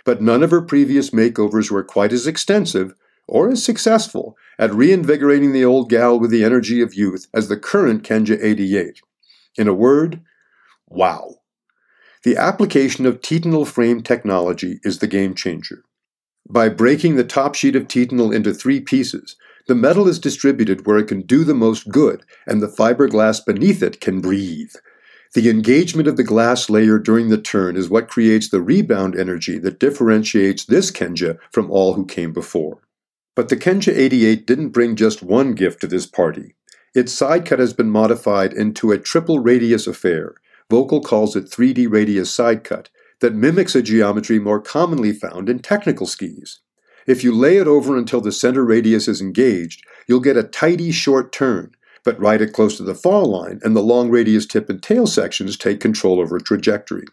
but 0.06 0.22
none 0.22 0.44
of 0.44 0.52
her 0.52 0.62
previous 0.62 1.10
makeovers 1.10 1.70
were 1.70 1.84
quite 1.84 2.14
as 2.14 2.28
extensive 2.28 2.94
or 3.28 3.50
as 3.50 3.64
successful 3.64 4.38
at 4.58 4.74
reinvigorating 4.74 5.52
the 5.52 5.66
old 5.66 5.90
gal 5.90 6.20
with 6.20 6.32
the 6.32 6.44
energy 6.44 6.80
of 6.80 6.94
youth 6.94 7.28
as 7.34 7.50
the 7.50 7.58
current 7.58 8.04
Kenja 8.04 8.38
88. 8.42 9.02
In 9.58 9.68
a 9.68 9.74
word, 9.74 10.22
wow. 10.88 11.36
The 12.24 12.38
application 12.38 13.06
of 13.06 13.22
titanal 13.22 13.68
frame 13.68 14.02
technology 14.02 14.80
is 14.84 15.00
the 15.00 15.08
game 15.08 15.34
changer. 15.34 15.84
By 16.48 16.70
breaking 16.70 17.16
the 17.16 17.24
top 17.24 17.56
sheet 17.56 17.76
of 17.76 17.88
titanal 17.88 18.34
into 18.34 18.54
three 18.54 18.80
pieces, 18.80 19.36
the 19.68 19.76
metal 19.76 20.08
is 20.08 20.20
distributed 20.20 20.86
where 20.86 21.00
it 21.00 21.08
can 21.08 21.22
do 21.22 21.44
the 21.44 21.56
most 21.56 21.90
good, 21.90 22.24
and 22.46 22.62
the 22.62 22.68
fiberglass 22.68 23.44
beneath 23.44 23.82
it 23.82 24.00
can 24.00 24.22
breathe. 24.22 24.74
The 25.36 25.50
engagement 25.50 26.08
of 26.08 26.16
the 26.16 26.24
glass 26.24 26.70
layer 26.70 26.98
during 26.98 27.28
the 27.28 27.38
turn 27.38 27.76
is 27.76 27.90
what 27.90 28.08
creates 28.08 28.48
the 28.48 28.62
rebound 28.62 29.20
energy 29.20 29.60
that 29.60 29.82
differentiates 29.82 30.64
this 30.64 30.92
Kenja 30.92 31.38
from 31.52 31.70
all 31.70 31.96
who 31.96 32.06
came 32.06 32.32
before. 32.32 32.88
But 33.36 33.50
the 33.50 33.58
Kenja 33.58 33.94
88 33.94 34.48
didn't 34.48 34.70
bring 34.70 34.96
just 34.96 35.22
one 35.22 35.52
gift 35.52 35.82
to 35.82 35.88
this 35.88 36.06
party. 36.06 36.56
Its 36.94 37.12
side 37.12 37.46
cut 37.46 37.60
has 37.60 37.74
been 37.74 37.90
modified 37.90 38.54
into 38.54 38.94
a 38.94 38.98
triple 38.98 39.40
radius 39.40 39.88
affair. 39.88 40.36
Volkl 40.72 41.04
calls 41.04 41.36
it 41.36 41.52
3D 41.52 41.92
radius 41.92 42.34
side 42.34 42.64
cut 42.64 42.90
that 43.20 43.36
mimics 43.36 43.76
a 43.76 43.82
geometry 43.82 44.40
more 44.40 44.62
commonly 44.62 45.12
found 45.12 45.50
in 45.50 45.60
technical 45.60 46.08
skis. 46.08 46.62
If 47.08 47.26
you 47.26 47.36
lay 47.36 47.58
it 47.58 47.68
over 47.68 47.98
until 47.98 48.22
the 48.22 48.32
center 48.32 48.64
radius 48.64 49.10
is 49.10 49.20
engaged, 49.20 49.84
you'll 50.08 50.22
get 50.22 50.38
a 50.38 50.44
tidy 50.44 50.94
short 50.94 51.34
turn, 51.34 51.76
but 52.06 52.20
ride 52.20 52.42
it 52.42 52.54
close 52.54 52.78
to 52.78 52.84
the 52.84 52.96
fall 52.96 53.26
line, 53.26 53.60
and 53.64 53.76
the 53.76 53.82
long 53.82 54.10
radius 54.10 54.46
tip 54.46 54.70
and 54.70 54.82
tail 54.82 55.06
sections 55.08 55.58
take 55.58 55.82
control 55.82 56.22
over 56.22 56.40
trajectory. 56.40 57.06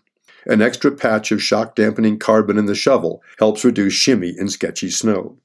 An 0.46 0.60
extra 0.62 0.90
patch 0.92 1.32
of 1.32 1.42
shock 1.42 1.74
dampening 1.74 2.18
carbon 2.18 2.58
in 2.58 2.66
the 2.66 2.74
shovel 2.74 3.22
helps 3.38 3.64
reduce 3.64 3.94
shimmy 3.94 4.34
in 4.38 4.48
sketchy 4.48 4.90
snow. 4.90 5.36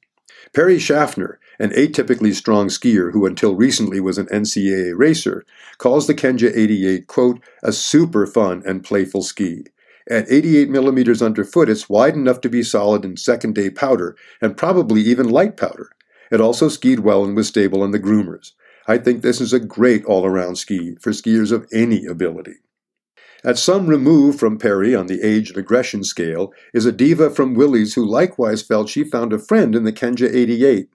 Perry 0.54 0.80
Schaffner, 0.80 1.40
an 1.60 1.72
atypically 1.72 2.34
strong 2.34 2.68
skier 2.68 3.12
who 3.12 3.26
until 3.26 3.56
recently 3.56 4.00
was 4.00 4.18
an 4.18 4.28
NCAA 4.28 4.94
racer, 4.96 5.46
calls 5.78 6.08
the 6.08 6.16
Kenja 6.16 6.52
88, 6.56 7.08
quote, 7.08 7.40
a 7.64 7.72
super 7.72 8.26
fun 8.26 8.64
and 8.66 8.84
playful 8.84 9.24
ski. 9.24 9.66
At 10.10 10.32
88 10.32 10.70
millimeters 10.70 11.22
underfoot, 11.22 11.70
it's 11.70 11.90
wide 11.90 12.16
enough 12.16 12.40
to 12.42 12.50
be 12.50 12.64
solid 12.64 13.04
in 13.04 13.18
second 13.18 13.56
day 13.56 13.70
powder, 13.70 14.16
and 14.42 14.56
probably 14.56 15.02
even 15.02 15.30
light 15.30 15.58
powder. 15.58 15.90
It 16.32 16.42
also 16.42 16.70
skied 16.70 17.02
well 17.02 17.26
and 17.26 17.36
was 17.36 17.48
stable 17.48 17.82
on 17.82 17.92
the 17.92 18.00
groomers. 18.00 18.54
I 18.88 18.98
think 18.98 19.22
this 19.22 19.42
is 19.42 19.52
a 19.52 19.60
great 19.60 20.06
all 20.06 20.26
around 20.26 20.56
ski 20.56 20.96
for 21.02 21.12
skiers 21.12 21.52
of 21.52 21.68
any 21.74 22.06
ability. 22.06 22.56
At 23.44 23.58
some 23.58 23.88
remove 23.88 24.40
from 24.40 24.58
Perry 24.58 24.96
on 24.96 25.08
the 25.08 25.22
age 25.22 25.50
and 25.50 25.58
aggression 25.58 26.04
scale 26.04 26.54
is 26.74 26.86
a 26.86 26.92
diva 26.92 27.30
from 27.30 27.54
Willys 27.54 27.94
who 27.94 28.06
likewise 28.06 28.62
felt 28.62 28.90
she 28.90 29.04
found 29.04 29.34
a 29.34 29.40
friend 29.40 29.76
in 29.76 29.84
the 29.84 29.94
Kenja 29.94 30.34
88. 30.34 30.90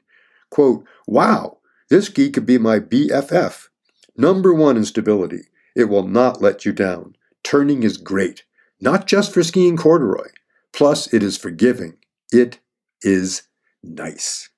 Quote, 0.51 0.85
Wow, 1.07 1.59
this 1.89 2.07
ski 2.07 2.31
could 2.31 2.47
be 2.47 2.59
my 2.59 2.81
BFF. 2.81 3.69
Number 4.17 4.53
one 4.53 4.77
in 4.77 4.85
stability, 4.85 5.45
it 5.77 5.85
will 5.85 6.07
not 6.07 6.43
let 6.43 6.65
you 6.65 6.73
down. 6.73 7.15
Turning 7.45 7.83
is 7.83 7.97
great, 7.97 8.45
not 8.81 9.07
just 9.07 9.33
for 9.33 9.43
skiing 9.43 9.77
corduroy. 9.77 10.29
Plus, 10.73 11.13
it 11.13 11.23
is 11.23 11.37
forgiving. 11.37 11.97
It 12.33 12.59
is 13.03 13.43
nice. 13.83 14.51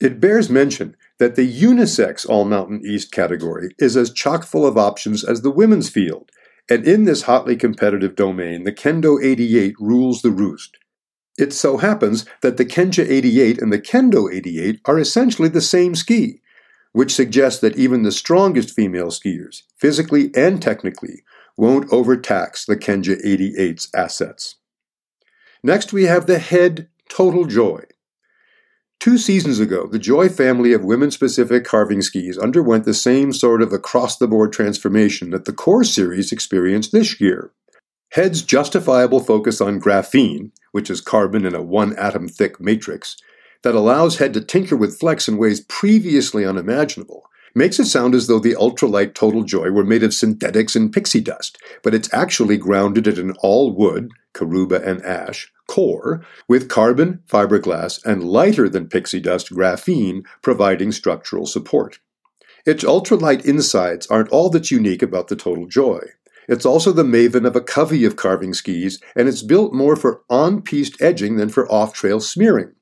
It 0.00 0.20
bears 0.20 0.50
mention 0.50 0.96
that 1.18 1.36
the 1.36 1.48
unisex 1.48 2.28
All 2.28 2.44
Mountain 2.44 2.82
East 2.84 3.12
category 3.12 3.70
is 3.78 3.96
as 3.96 4.12
chock 4.12 4.44
full 4.44 4.66
of 4.66 4.76
options 4.76 5.24
as 5.24 5.42
the 5.42 5.50
women's 5.50 5.88
field, 5.88 6.30
and 6.68 6.86
in 6.86 7.04
this 7.04 7.22
hotly 7.22 7.56
competitive 7.56 8.16
domain, 8.16 8.64
the 8.64 8.72
Kendo 8.72 9.22
88 9.22 9.74
rules 9.78 10.22
the 10.22 10.30
roost. 10.30 10.76
It 11.36 11.52
so 11.52 11.78
happens 11.78 12.24
that 12.42 12.56
the 12.56 12.64
Kenja 12.64 13.08
88 13.08 13.60
and 13.60 13.72
the 13.72 13.80
Kendo 13.80 14.32
88 14.32 14.80
are 14.84 14.98
essentially 14.98 15.48
the 15.48 15.60
same 15.60 15.94
ski, 15.94 16.40
which 16.92 17.14
suggests 17.14 17.60
that 17.60 17.76
even 17.76 18.02
the 18.02 18.12
strongest 18.12 18.70
female 18.74 19.08
skiers, 19.08 19.62
physically 19.76 20.30
and 20.34 20.62
technically, 20.62 21.24
won't 21.56 21.92
overtax 21.92 22.64
the 22.64 22.76
Kenja 22.76 23.20
88's 23.24 23.88
assets. 23.94 24.56
Next, 25.62 25.92
we 25.92 26.04
have 26.04 26.26
the 26.26 26.38
Head 26.38 26.88
Total 27.08 27.44
Joy. 27.44 27.84
Two 29.00 29.18
seasons 29.18 29.60
ago, 29.60 29.86
the 29.86 29.98
Joy 29.98 30.28
family 30.28 30.72
of 30.72 30.84
women 30.84 31.10
specific 31.10 31.64
carving 31.64 32.00
skis 32.00 32.38
underwent 32.38 32.84
the 32.84 32.94
same 32.94 33.32
sort 33.32 33.60
of 33.60 33.72
across 33.72 34.16
the 34.16 34.26
board 34.26 34.52
transformation 34.52 35.30
that 35.30 35.44
the 35.44 35.52
Kore 35.52 35.84
series 35.84 36.32
experienced 36.32 36.92
this 36.92 37.20
year. 37.20 37.50
Head's 38.12 38.42
justifiable 38.42 39.20
focus 39.20 39.60
on 39.60 39.80
graphene, 39.80 40.52
which 40.72 40.88
is 40.88 41.00
carbon 41.00 41.44
in 41.44 41.54
a 41.54 41.62
one 41.62 41.96
atom 41.96 42.28
thick 42.28 42.60
matrix, 42.60 43.16
that 43.62 43.74
allows 43.74 44.18
Head 44.18 44.32
to 44.34 44.40
tinker 44.40 44.76
with 44.76 44.98
flex 44.98 45.26
in 45.28 45.36
ways 45.36 45.60
previously 45.62 46.46
unimaginable, 46.46 47.24
makes 47.54 47.78
it 47.78 47.86
sound 47.86 48.14
as 48.14 48.26
though 48.26 48.38
the 48.38 48.54
ultralight 48.54 49.14
Total 49.14 49.42
Joy 49.42 49.70
were 49.70 49.84
made 49.84 50.02
of 50.02 50.14
synthetics 50.14 50.74
and 50.74 50.92
pixie 50.92 51.20
dust, 51.20 51.58
but 51.82 51.94
it's 51.94 52.12
actually 52.12 52.56
grounded 52.56 53.06
in 53.06 53.30
an 53.30 53.36
all 53.40 53.72
wood, 53.72 54.10
Karuba 54.34 54.84
and 54.84 55.04
ash, 55.04 55.52
core 55.68 56.24
with 56.48 56.68
carbon, 56.68 57.22
fiberglass, 57.28 58.04
and 58.04 58.24
lighter 58.24 58.68
than 58.68 58.88
pixie 58.88 59.20
dust 59.20 59.50
graphene 59.50 60.24
providing 60.42 60.92
structural 60.92 61.46
support. 61.46 62.00
Its 62.66 62.82
ultralight 62.82 63.44
insides 63.44 64.06
aren't 64.06 64.30
all 64.30 64.48
that's 64.50 64.70
unique 64.70 65.02
about 65.02 65.28
the 65.28 65.36
Total 65.36 65.66
Joy. 65.66 66.00
It's 66.48 66.66
also 66.66 66.92
the 66.92 67.04
maven 67.04 67.46
of 67.46 67.56
a 67.56 67.60
covey 67.60 68.04
of 68.04 68.16
carving 68.16 68.52
skis, 68.54 69.00
and 69.16 69.28
it's 69.28 69.42
built 69.42 69.72
more 69.72 69.96
for 69.96 70.22
on 70.28 70.62
piste 70.62 71.00
edging 71.00 71.36
than 71.36 71.48
for 71.48 71.70
off 71.70 71.94
trail 71.94 72.20
smearing. 72.20 72.72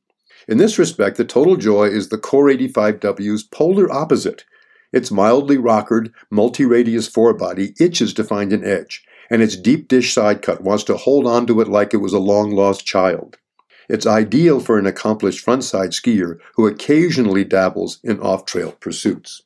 In 0.49 0.59
this 0.59 0.79
respect, 0.79 1.17
the 1.17 1.25
Total 1.25 1.57
Joy 1.57 1.87
is 1.87 2.09
the 2.09 2.19
Kore 2.19 2.47
85W's 2.47 3.45
polar 3.45 3.93
opposite. 3.93 4.45
Its 4.93 5.11
mildly 5.11 5.57
rockered, 5.57 6.13
multi 6.31 6.65
radius 6.65 7.09
forebody 7.09 7.75
itches 7.81 8.13
to 8.15 8.25
find 8.25 8.53
an 8.53 8.65
edge, 8.65 9.05
and 9.31 9.43
its 9.43 9.57
deep 9.57 9.89
dish 9.89 10.13
side 10.13 10.43
cut 10.43 10.61
wants 10.61 10.85
to 10.85 10.97
hold 10.97 11.27
on 11.27 11.47
to 11.47 11.61
it 11.61 11.69
like 11.69 11.95
it 11.95 11.99
was 11.99 12.13
a 12.13 12.19
long 12.19 12.51
lost 12.51 12.85
child. 12.85 13.39
It's 13.89 14.07
ideal 14.07 14.61
for 14.61 14.79
an 14.79 14.87
accomplished 14.87 15.45
frontside 15.45 15.91
skier 15.91 16.39
who 16.55 16.67
occasionally 16.67 17.45
dabbles 17.45 17.99
in 18.05 18.21
off 18.21 18.45
trail 18.45 18.73
pursuits. 18.73 19.43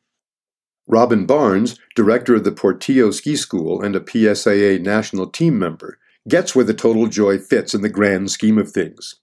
Robin 0.88 1.26
Barnes, 1.26 1.78
director 1.94 2.37
of 2.37 2.44
the 2.44 2.52
Portillo 2.52 3.11
Ski 3.11 3.35
School 3.35 3.82
and 3.82 3.96
a 3.96 4.00
PSIA 4.00 4.80
national 4.80 5.26
team 5.28 5.59
member, 5.59 5.98
gets 6.28 6.54
where 6.54 6.64
the 6.64 6.74
Total 6.74 7.06
Joy 7.06 7.38
fits 7.38 7.74
in 7.74 7.82
the 7.82 7.88
grand 7.88 8.30
scheme 8.30 8.59
of 8.59 8.70
things. 8.70 9.16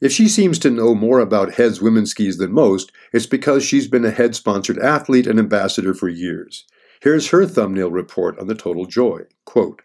If 0.00 0.12
she 0.12 0.28
seems 0.28 0.58
to 0.60 0.70
know 0.70 0.94
more 0.94 1.20
about 1.20 1.54
Head's 1.54 1.82
women's 1.82 2.10
skis 2.10 2.38
than 2.38 2.52
most, 2.52 2.90
it's 3.12 3.26
because 3.26 3.64
she's 3.64 3.86
been 3.86 4.04
a 4.04 4.10
Head 4.10 4.34
sponsored 4.34 4.78
athlete 4.78 5.26
and 5.26 5.38
ambassador 5.38 5.92
for 5.92 6.08
years. 6.08 6.64
Here's 7.02 7.28
her 7.28 7.46
thumbnail 7.46 7.90
report 7.90 8.38
on 8.38 8.46
the 8.46 8.54
Total 8.54 8.86
Joy. 8.86 9.22
Quote, 9.44 9.82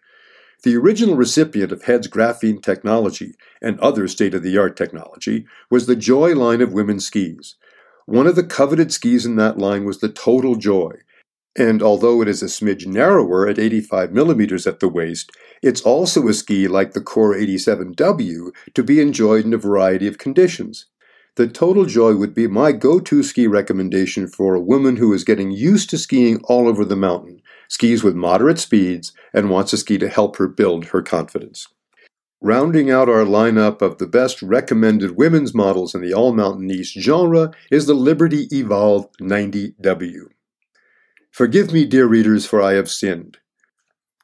the 0.63 0.75
original 0.75 1.15
recipient 1.15 1.71
of 1.71 1.83
Head's 1.83 2.07
graphene 2.07 2.63
technology 2.63 3.35
and 3.61 3.79
other 3.79 4.07
state 4.07 4.33
of 4.33 4.41
the 4.41 4.57
art 4.57 4.75
technology 4.75 5.45
was 5.69 5.85
the 5.85 5.95
Joy 5.95 6.33
line 6.33 6.61
of 6.61 6.73
women's 6.73 7.05
skis. 7.05 7.55
One 8.05 8.25
of 8.25 8.35
the 8.35 8.43
coveted 8.43 8.91
skis 8.91 9.25
in 9.25 9.35
that 9.35 9.57
line 9.57 9.83
was 9.85 9.99
the 9.99 10.09
Total 10.09 10.55
Joy, 10.55 10.93
and 11.57 11.81
although 11.81 12.21
it 12.21 12.27
is 12.27 12.41
a 12.41 12.47
smidge 12.47 12.85
narrower 12.85 13.47
at 13.47 13.59
85 13.59 14.11
millimeters 14.11 14.67
at 14.67 14.79
the 14.79 14.89
waist, 14.89 15.31
it's 15.61 15.81
also 15.81 16.27
a 16.27 16.33
ski 16.33 16.67
like 16.67 16.93
the 16.93 17.01
Kore 17.01 17.33
87W 17.33 18.51
to 18.73 18.83
be 18.83 18.99
enjoyed 18.99 19.45
in 19.45 19.53
a 19.53 19.57
variety 19.57 20.07
of 20.07 20.17
conditions. 20.17 20.85
The 21.35 21.47
Total 21.47 21.85
Joy 21.85 22.15
would 22.15 22.33
be 22.33 22.47
my 22.47 22.71
go 22.71 22.99
to 22.99 23.23
ski 23.23 23.47
recommendation 23.47 24.27
for 24.27 24.55
a 24.55 24.59
woman 24.59 24.95
who 24.95 25.13
is 25.13 25.23
getting 25.23 25.51
used 25.51 25.89
to 25.89 25.97
skiing 25.97 26.41
all 26.45 26.67
over 26.67 26.85
the 26.85 26.95
mountain 26.95 27.41
skis 27.67 28.03
with 28.03 28.15
moderate 28.15 28.59
speeds, 28.59 29.11
and 29.33 29.49
wants 29.49 29.73
a 29.73 29.77
ski 29.77 29.97
to 29.97 30.09
help 30.09 30.37
her 30.37 30.47
build 30.47 30.85
her 30.85 31.01
confidence. 31.01 31.67
Rounding 32.41 32.91
out 32.91 33.09
our 33.09 33.25
lineup 33.25 33.81
of 33.81 33.97
the 33.97 34.07
best 34.07 34.41
recommended 34.41 35.17
women's 35.17 35.53
models 35.53 35.95
in 35.95 36.01
the 36.01 36.13
all 36.13 36.33
mountain 36.33 36.69
east 36.69 36.93
genre 36.99 37.51
is 37.71 37.87
the 37.87 37.93
Liberty 37.93 38.47
Evolv 38.49 39.09
90W. 39.19 40.27
Forgive 41.35 41.73
me, 41.73 41.83
dear 41.83 42.05
readers, 42.05 42.45
for 42.45 42.61
I 42.61 42.75
have 42.75 42.89
sinned. 42.89 43.39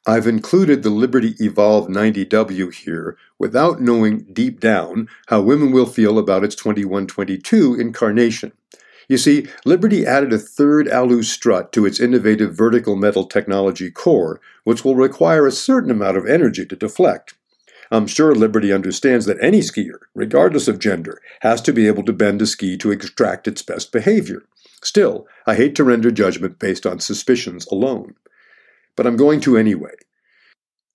I've 0.06 0.26
included 0.26 0.82
the 0.82 0.88
Liberty 0.88 1.34
Evolv 1.34 1.90
90W 1.90 2.72
here 2.72 3.18
without 3.38 3.82
knowing 3.82 4.24
deep 4.32 4.60
down 4.60 5.10
how 5.26 5.42
women 5.42 5.72
will 5.72 5.84
feel 5.84 6.18
about 6.18 6.42
its 6.42 6.54
2122 6.54 7.74
incarnation. 7.74 8.52
You 9.10 9.18
see, 9.18 9.46
Liberty 9.66 10.06
added 10.06 10.32
a 10.32 10.38
third 10.38 10.88
alu 10.88 11.22
strut 11.22 11.70
to 11.74 11.84
its 11.84 12.00
innovative 12.00 12.56
vertical 12.56 12.96
metal 12.96 13.26
technology 13.26 13.90
core, 13.90 14.40
which 14.64 14.82
will 14.82 14.96
require 14.96 15.46
a 15.46 15.52
certain 15.52 15.90
amount 15.90 16.16
of 16.16 16.26
energy 16.26 16.64
to 16.64 16.76
deflect. 16.76 17.34
I'm 17.90 18.06
sure 18.06 18.34
Liberty 18.34 18.72
understands 18.72 19.26
that 19.26 19.36
any 19.42 19.60
skier, 19.60 19.98
regardless 20.14 20.66
of 20.66 20.78
gender, 20.78 21.20
has 21.42 21.60
to 21.60 21.74
be 21.74 21.86
able 21.88 22.04
to 22.04 22.14
bend 22.14 22.40
a 22.40 22.46
ski 22.46 22.78
to 22.78 22.90
extract 22.90 23.46
its 23.46 23.60
best 23.60 23.92
behavior. 23.92 24.44
Still, 24.82 25.26
I 25.46 25.54
hate 25.54 25.74
to 25.76 25.84
render 25.84 26.10
judgment 26.10 26.58
based 26.58 26.86
on 26.86 26.98
suspicions 27.00 27.66
alone. 27.68 28.14
But 28.96 29.06
I'm 29.06 29.16
going 29.16 29.40
to 29.42 29.56
anyway. 29.56 29.94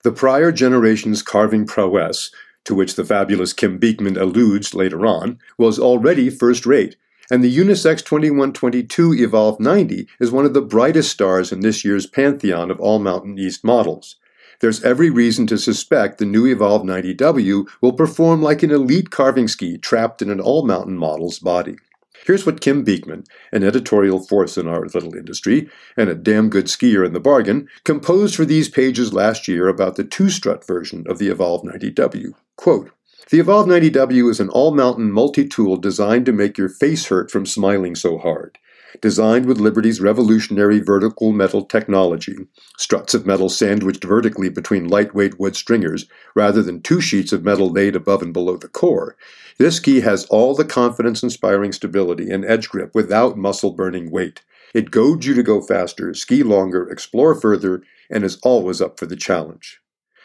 The 0.04 0.12
prior 0.12 0.52
generation's 0.52 1.22
carving 1.24 1.66
prowess, 1.66 2.32
to 2.66 2.76
which 2.76 2.96
the 2.96 3.06
fabulous 3.06 3.54
Kim 3.54 3.78
Beekman 3.78 4.18
alludes 4.18 4.74
later 4.74 5.06
on, 5.06 5.40
was 5.58 5.80
already 5.80 6.30
first 6.30 6.66
rate, 6.66 6.98
and 7.32 7.44
the 7.44 7.58
Unisex 7.58 8.04
2122 8.06 9.12
Evolv 9.12 9.60
90 9.60 10.08
is 10.20 10.32
one 10.32 10.46
of 10.46 10.54
the 10.54 10.62
brightest 10.62 11.12
stars 11.12 11.52
in 11.52 11.62
this 11.62 11.84
year's 11.84 12.08
pantheon 12.08 12.70
of 12.70 12.80
all 12.80 13.00
Mountain 13.00 13.40
East 13.40 13.64
models. 13.64 14.18
There's 14.60 14.84
every 14.84 15.10
reason 15.10 15.46
to 15.48 15.58
suspect 15.58 16.18
the 16.18 16.26
new 16.26 16.44
Evolv 16.44 16.84
90W 16.84 17.68
will 17.82 17.94
perform 17.94 18.42
like 18.42 18.64
an 18.64 18.72
elite 18.72 19.12
carving 19.12 19.48
ski 19.48 19.78
trapped 19.78 20.22
in 20.22 20.30
an 20.30 20.40
all 20.40 20.66
mountain 20.66 20.98
model's 20.98 21.40
body. 21.40 21.78
Here's 22.28 22.46
what 22.46 22.60
Kim 22.60 22.84
Beekman, 22.84 23.24
an 23.54 23.64
editorial 23.64 24.20
force 24.20 24.58
in 24.58 24.68
our 24.68 24.82
little 24.82 25.16
industry, 25.16 25.70
and 25.96 26.10
a 26.10 26.14
damn 26.14 26.50
good 26.50 26.66
skier 26.66 27.06
in 27.06 27.14
the 27.14 27.22
bargain, 27.22 27.70
composed 27.86 28.36
for 28.36 28.44
these 28.44 28.68
pages 28.68 29.14
last 29.14 29.48
year 29.48 29.70
about 29.70 29.96
the 29.96 30.04
two 30.04 30.30
strut 30.30 30.68
version 30.68 31.06
of 31.08 31.20
the 31.20 31.30
Evolv 31.30 31.64
90W. 31.64 32.34
Quote, 32.58 32.92
the 33.30 33.40
Evolv 33.40 33.68
90W 33.68 34.30
is 34.30 34.42
an 34.42 34.50
all 34.50 34.76
mountain 34.76 35.10
multi 35.10 35.48
tool 35.48 35.78
designed 35.78 36.26
to 36.26 36.34
make 36.34 36.58
your 36.58 36.68
face 36.68 37.06
hurt 37.06 37.32
from 37.32 37.46
smiling 37.46 37.96
so 37.96 38.18
hard. 38.18 38.58
Designed 39.02 39.46
with 39.46 39.60
Liberty's 39.60 40.00
revolutionary 40.00 40.80
vertical 40.80 41.32
metal 41.32 41.64
technology, 41.64 42.38
struts 42.78 43.14
of 43.14 43.26
metal 43.26 43.50
sandwiched 43.50 44.04
vertically 44.04 44.50
between 44.50 44.88
lightweight 44.88 45.40
wood 45.40 45.56
stringers, 45.56 46.06
rather 46.36 46.64
than 46.64 46.82
two 46.82 47.02
sheets 47.02 47.34
of 47.34 47.44
metal 47.44 47.70
laid 47.70 47.96
above 47.96 48.22
and 48.22 48.34
below 48.34 48.58
the 48.58 48.70
core, 48.70 49.16
this 49.58 49.78
ski 49.78 50.02
has 50.02 50.26
all 50.26 50.56
the 50.56 50.66
confidence 50.66 51.24
inspiring 51.24 51.72
stability 51.72 52.30
and 52.30 52.46
edge 52.46 52.70
grip 52.70 52.96
without 52.96 53.38
muscle 53.38 53.74
burning 53.74 54.10
weight. 54.10 54.42
It 54.74 54.92
goads 54.92 55.26
you 55.26 55.34
to 55.34 55.44
go 55.44 55.62
faster, 55.62 56.14
ski 56.14 56.44
longer, 56.44 56.90
explore 56.90 57.36
further, 57.36 57.84
and 58.10 58.24
is 58.24 58.40
always 58.44 58.82
up 58.82 59.00
for 59.00 59.06
the 59.06 59.16
challenge. 59.16 59.82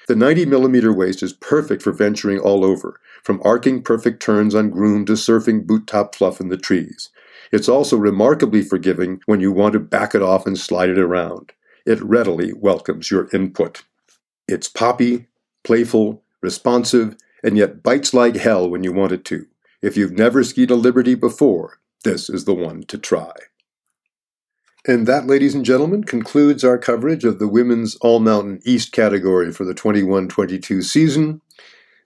The 0.09 0.17
90 0.17 0.47
millimeter 0.47 0.93
waist 0.93 1.23
is 1.23 1.33
perfect 1.33 1.83
for 1.83 1.93
venturing 1.93 2.39
all 2.39 2.65
over, 2.65 3.01
from 3.23 3.41
arcing 3.45 3.83
perfect 3.83 4.21
turns 4.21 4.55
on 4.55 4.71
groom 4.71 5.07
to 5.07 5.13
surfing 5.13 5.65
boot 5.65 5.87
top 5.87 6.15
fluff 6.15 6.41
in 6.41 6.49
the 6.49 6.57
trees. 6.57 7.11
It's 7.53 7.69
also 7.69 7.97
remarkably 7.99 8.63
forgiving 8.63 9.21
when 9.27 9.41
you 9.41 9.53
want 9.53 9.75
to 9.75 9.81
back 9.81 10.15
it 10.15 10.23
off 10.23 10.47
and 10.47 10.59
slide 10.59 10.89
it 10.89 10.99
around. 10.99 11.53
It 11.85 12.03
readily 12.03 12.53
welcomes 12.55 13.11
your 13.11 13.29
input. 13.33 13.83
It's 14.49 14.69
poppy, 14.69 15.27
playful, 15.63 16.23
responsive, 16.41 17.17
and 17.45 17.59
yet 17.59 17.83
bites 17.83 18.15
like 18.15 18.37
hell 18.37 18.69
when 18.69 18.83
you 18.83 18.93
want 18.93 19.13
it 19.13 19.25
to. 19.27 19.47
If 19.83 19.97
you've 19.97 20.13
never 20.13 20.43
skied 20.43 20.71
a 20.71 20.77
Liberty 20.77 21.15
before, 21.15 21.81
this 22.05 22.31
is 22.31 22.45
the 22.45 22.55
one 22.55 22.85
to 22.85 22.97
try. 22.97 23.33
And 24.87 25.07
that, 25.07 25.27
ladies 25.27 25.55
and 25.55 25.65
gentlemen, 25.65 26.05
concludes 26.05 26.65
our 26.65 26.79
coverage 26.79 27.25
of 27.25 27.39
the 27.39 27.47
Women's 27.47 27.97
All 27.97 28.19
Mountain 28.19 28.61
East 28.65 28.93
category 28.93 29.53
for 29.53 29.65
the 29.65 29.75
21 29.75 30.29
22 30.29 30.83
season. 30.83 31.41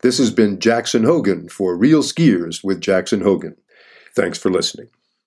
This 0.03 0.19
has 0.19 0.31
been 0.31 0.59
Jackson 0.59 1.05
Hogan 1.05 1.49
for 1.49 1.77
Real 1.77 2.03
Skiers 2.03 2.63
with 2.63 2.81
Jackson 2.81 3.23
Hogan. 3.23 3.57
Thanks 4.15 4.39
for 4.39 4.51
listening. 4.51 4.89